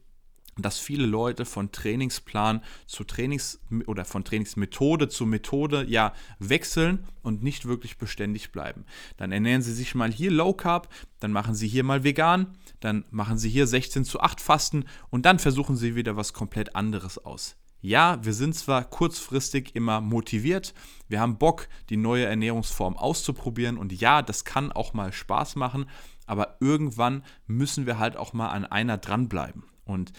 dass 0.57 0.79
viele 0.79 1.07
Leute 1.07 1.45
von 1.45 1.73
Trainingsplan 1.73 2.63
zu 2.87 3.05
Trainings 3.05 3.61
oder 3.87 4.05
von 4.05 4.25
Trainingsmethode 4.25 5.09
zu 5.09 5.25
Methode 5.25 5.85
ja 5.89 6.13
wechseln 6.39 7.07
und 7.23 7.43
nicht 7.43 7.67
wirklich 7.67 7.97
beständig 7.97 8.53
bleiben. 8.53 8.85
Dann 9.17 9.33
ernähren 9.33 9.63
sie 9.63 9.73
sich 9.73 9.95
mal 9.95 10.13
hier 10.13 10.31
Low 10.31 10.53
Carb, 10.53 10.89
dann 11.21 11.33
machen 11.33 11.55
sie 11.55 11.69
hier 11.69 11.85
mal 11.85 12.05
vegan, 12.05 12.59
dann 12.81 13.05
machen 13.11 13.39
sie 13.39 13.49
hier 13.49 13.67
16 13.67 14.05
zu 14.05 14.21
8 14.21 14.41
Fasten 14.41 14.85
und 15.11 15.25
dann 15.25 15.39
versuchen 15.39 15.77
sie 15.77 15.95
wieder 15.95 16.17
was 16.17 16.33
komplett 16.33 16.77
anderes 16.77 17.19
aus. 17.19 17.57
Ja, 17.81 18.25
wir 18.25 18.33
sind 18.33 18.55
zwar 18.55 18.85
kurzfristig 18.85 19.75
immer 19.75 20.01
motiviert, 20.01 20.73
wir 21.09 21.19
haben 21.19 21.39
Bock, 21.39 21.69
die 21.89 21.97
neue 21.97 22.27
Ernährungsform 22.27 22.97
auszuprobieren 22.97 23.77
und 23.77 23.93
ja, 23.93 24.23
das 24.23 24.45
kann 24.45 24.71
auch 24.71 24.93
mal 24.93 25.13
Spaß 25.13 25.57
machen, 25.57 25.87
aber 26.27 26.59
irgendwann 26.61 27.25
müssen 27.47 27.87
wir 27.87 27.99
halt 27.99 28.17
auch 28.17 28.35
mal 28.35 28.51
an 28.51 28.65
einer 28.65 28.99
dranbleiben. 28.99 29.65
Und 29.85 30.13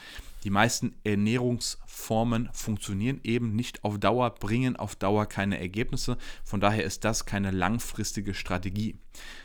die 0.44 0.50
meisten 0.50 0.94
Ernährungsformen 1.06 2.50
funktionieren 2.52 3.22
eben 3.24 3.56
nicht 3.56 3.86
auf 3.86 3.98
Dauer, 3.98 4.30
bringen 4.32 4.76
auf 4.76 4.96
Dauer 4.96 5.26
keine 5.26 5.58
Ergebnisse. 5.58 6.18
Von 6.44 6.60
daher 6.60 6.84
ist 6.84 7.06
das 7.06 7.26
keine 7.26 7.52
langfristige 7.52 8.34
Strategie. 8.34 8.98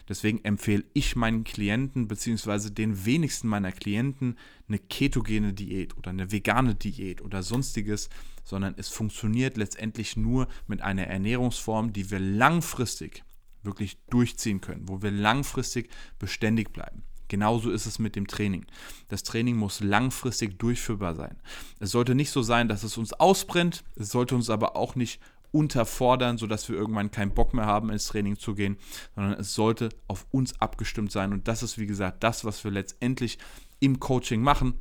Deswegen 0.08 0.44
empfehle 0.44 0.84
ich 0.94 1.14
meinen 1.14 1.44
Klienten 1.44 2.08
bzw. 2.08 2.70
den 2.70 3.04
wenigsten 3.04 3.46
meiner 3.46 3.70
Klienten 3.70 4.36
eine 4.66 4.80
ketogene 4.80 5.52
Diät 5.52 5.96
oder 5.96 6.10
eine 6.10 6.32
vegane 6.32 6.74
Diät 6.74 7.22
oder 7.22 7.44
sonstiges, 7.44 8.08
sondern 8.42 8.74
es 8.76 8.88
funktioniert 8.88 9.56
letztendlich 9.56 10.16
nur 10.16 10.48
mit 10.66 10.80
einer 10.80 11.06
Ernährungsform, 11.06 11.92
die 11.92 12.10
wir 12.10 12.18
langfristig 12.18 13.22
wirklich 13.62 13.98
durchziehen 14.10 14.60
können, 14.60 14.88
wo 14.88 15.00
wir 15.00 15.10
langfristig 15.12 15.90
beständig 16.18 16.72
bleiben. 16.72 17.04
Genauso 17.28 17.70
ist 17.70 17.86
es 17.86 17.98
mit 17.98 18.16
dem 18.16 18.26
Training. 18.26 18.66
Das 19.08 19.22
Training 19.22 19.56
muss 19.56 19.80
langfristig 19.80 20.58
durchführbar 20.58 21.14
sein. 21.14 21.36
Es 21.78 21.90
sollte 21.90 22.14
nicht 22.14 22.30
so 22.30 22.42
sein, 22.42 22.68
dass 22.68 22.82
es 22.82 22.96
uns 22.98 23.12
ausbrennt, 23.12 23.84
es 23.96 24.10
sollte 24.10 24.34
uns 24.34 24.50
aber 24.50 24.76
auch 24.76 24.94
nicht 24.94 25.20
unterfordern, 25.50 26.36
sodass 26.38 26.68
wir 26.68 26.76
irgendwann 26.76 27.10
keinen 27.10 27.32
Bock 27.32 27.54
mehr 27.54 27.66
haben, 27.66 27.90
ins 27.90 28.06
Training 28.06 28.38
zu 28.38 28.54
gehen, 28.54 28.76
sondern 29.14 29.34
es 29.40 29.54
sollte 29.54 29.88
auf 30.06 30.26
uns 30.30 30.60
abgestimmt 30.60 31.12
sein. 31.12 31.32
Und 31.32 31.48
das 31.48 31.62
ist, 31.62 31.78
wie 31.78 31.86
gesagt, 31.86 32.22
das, 32.22 32.44
was 32.44 32.64
wir 32.64 32.70
letztendlich 32.70 33.38
im 33.80 34.00
Coaching 34.00 34.42
machen. 34.42 34.74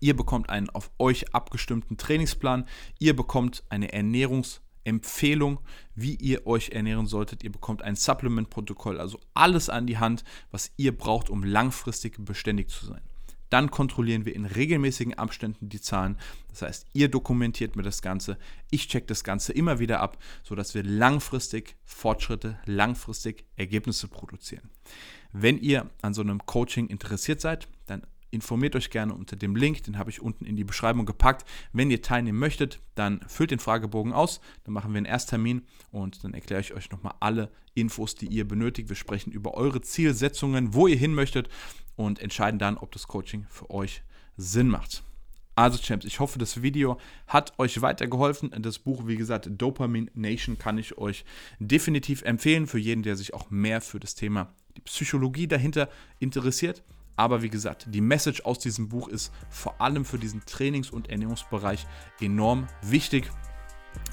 Ihr 0.00 0.16
bekommt 0.16 0.48
einen 0.48 0.70
auf 0.70 0.90
euch 0.98 1.34
abgestimmten 1.34 1.98
Trainingsplan, 1.98 2.66
ihr 2.98 3.14
bekommt 3.14 3.62
eine 3.68 3.92
Ernährungs- 3.92 4.60
Empfehlung, 4.84 5.60
wie 5.94 6.14
ihr 6.14 6.46
euch 6.46 6.70
ernähren 6.70 7.06
solltet. 7.06 7.42
Ihr 7.44 7.52
bekommt 7.52 7.82
ein 7.82 7.96
Supplement-Protokoll, 7.96 8.98
also 8.98 9.18
alles 9.34 9.68
an 9.68 9.86
die 9.86 9.98
Hand, 9.98 10.24
was 10.50 10.70
ihr 10.76 10.96
braucht, 10.96 11.30
um 11.30 11.44
langfristig 11.44 12.16
beständig 12.24 12.68
zu 12.68 12.86
sein. 12.86 13.02
Dann 13.52 13.70
kontrollieren 13.70 14.24
wir 14.24 14.34
in 14.34 14.46
regelmäßigen 14.46 15.12
Abständen 15.12 15.68
die 15.68 15.80
Zahlen. 15.80 16.16
Das 16.48 16.62
heißt, 16.62 16.86
ihr 16.94 17.08
dokumentiert 17.08 17.76
mir 17.76 17.82
das 17.82 18.00
Ganze, 18.00 18.38
ich 18.70 18.88
check 18.88 19.06
das 19.08 19.24
Ganze 19.24 19.52
immer 19.52 19.78
wieder 19.78 20.00
ab, 20.00 20.16
sodass 20.42 20.74
wir 20.74 20.82
langfristig 20.82 21.76
Fortschritte, 21.84 22.58
langfristig 22.64 23.44
Ergebnisse 23.56 24.08
produzieren. 24.08 24.70
Wenn 25.32 25.58
ihr 25.58 25.90
an 26.00 26.14
so 26.14 26.22
einem 26.22 26.46
Coaching 26.46 26.86
interessiert 26.86 27.42
seid, 27.42 27.68
dann 27.86 28.06
informiert 28.32 28.74
euch 28.74 28.90
gerne 28.90 29.14
unter 29.14 29.36
dem 29.36 29.54
Link, 29.54 29.84
den 29.84 29.98
habe 29.98 30.10
ich 30.10 30.20
unten 30.20 30.44
in 30.44 30.56
die 30.56 30.64
Beschreibung 30.64 31.06
gepackt. 31.06 31.46
Wenn 31.72 31.90
ihr 31.90 32.02
teilnehmen 32.02 32.38
möchtet, 32.38 32.80
dann 32.94 33.20
füllt 33.28 33.52
den 33.52 33.58
Fragebogen 33.60 34.12
aus, 34.12 34.40
dann 34.64 34.74
machen 34.74 34.92
wir 34.92 34.96
einen 34.96 35.06
Ersttermin 35.06 35.62
und 35.92 36.24
dann 36.24 36.34
erkläre 36.34 36.60
ich 36.60 36.74
euch 36.74 36.90
nochmal 36.90 37.14
alle 37.20 37.52
Infos, 37.74 38.14
die 38.14 38.26
ihr 38.26 38.48
benötigt. 38.48 38.88
Wir 38.88 38.96
sprechen 38.96 39.32
über 39.32 39.54
eure 39.54 39.82
Zielsetzungen, 39.82 40.74
wo 40.74 40.86
ihr 40.86 40.96
hin 40.96 41.14
möchtet 41.14 41.48
und 41.94 42.18
entscheiden 42.18 42.58
dann, 42.58 42.78
ob 42.78 42.90
das 42.92 43.06
Coaching 43.06 43.46
für 43.48 43.70
euch 43.70 44.02
Sinn 44.36 44.68
macht. 44.68 45.04
Also 45.54 45.78
Champs, 45.78 46.06
ich 46.06 46.18
hoffe, 46.18 46.38
das 46.38 46.62
Video 46.62 46.98
hat 47.26 47.58
euch 47.58 47.82
weitergeholfen. 47.82 48.50
Das 48.60 48.78
Buch, 48.78 49.06
wie 49.06 49.16
gesagt, 49.16 49.50
Dopamine 49.50 50.10
Nation 50.14 50.56
kann 50.56 50.78
ich 50.78 50.96
euch 50.96 51.26
definitiv 51.58 52.22
empfehlen 52.22 52.66
für 52.66 52.78
jeden, 52.78 53.02
der 53.02 53.16
sich 53.16 53.34
auch 53.34 53.50
mehr 53.50 53.82
für 53.82 54.00
das 54.00 54.14
Thema 54.14 54.54
die 54.76 54.80
Psychologie 54.80 55.46
dahinter 55.46 55.90
interessiert. 56.18 56.82
Aber 57.16 57.42
wie 57.42 57.50
gesagt, 57.50 57.86
die 57.88 58.00
Message 58.00 58.42
aus 58.42 58.58
diesem 58.58 58.88
Buch 58.88 59.08
ist 59.08 59.32
vor 59.50 59.80
allem 59.80 60.04
für 60.04 60.18
diesen 60.18 60.44
Trainings- 60.44 60.90
und 60.90 61.10
Ernährungsbereich 61.10 61.86
enorm 62.20 62.66
wichtig. 62.82 63.30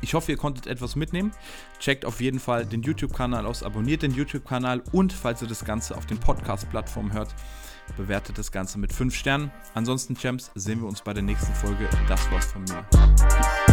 Ich 0.01 0.13
hoffe, 0.13 0.31
ihr 0.31 0.37
konntet 0.37 0.67
etwas 0.67 0.95
mitnehmen. 0.95 1.31
Checkt 1.79 2.03
auf 2.03 2.19
jeden 2.19 2.39
Fall 2.39 2.65
den 2.65 2.81
YouTube-Kanal 2.81 3.45
aus, 3.45 3.63
abonniert 3.63 4.01
den 4.01 4.13
YouTube-Kanal 4.13 4.83
und 4.91 5.13
falls 5.13 5.41
ihr 5.41 5.47
das 5.47 5.63
Ganze 5.63 5.95
auf 5.95 6.05
den 6.05 6.19
Podcast-Plattformen 6.19 7.13
hört, 7.13 7.33
bewertet 7.95 8.37
das 8.37 8.51
Ganze 8.51 8.77
mit 8.77 8.93
5 8.93 9.15
Sternen. 9.15 9.51
Ansonsten, 9.73 10.15
Champs, 10.15 10.51
sehen 10.55 10.81
wir 10.81 10.87
uns 10.87 11.01
bei 11.01 11.13
der 11.13 11.23
nächsten 11.23 11.53
Folge. 11.53 11.89
Das 12.07 12.29
war's 12.31 12.51
von 12.51 12.63
mir. 12.63 12.85
Peace. 13.29 13.68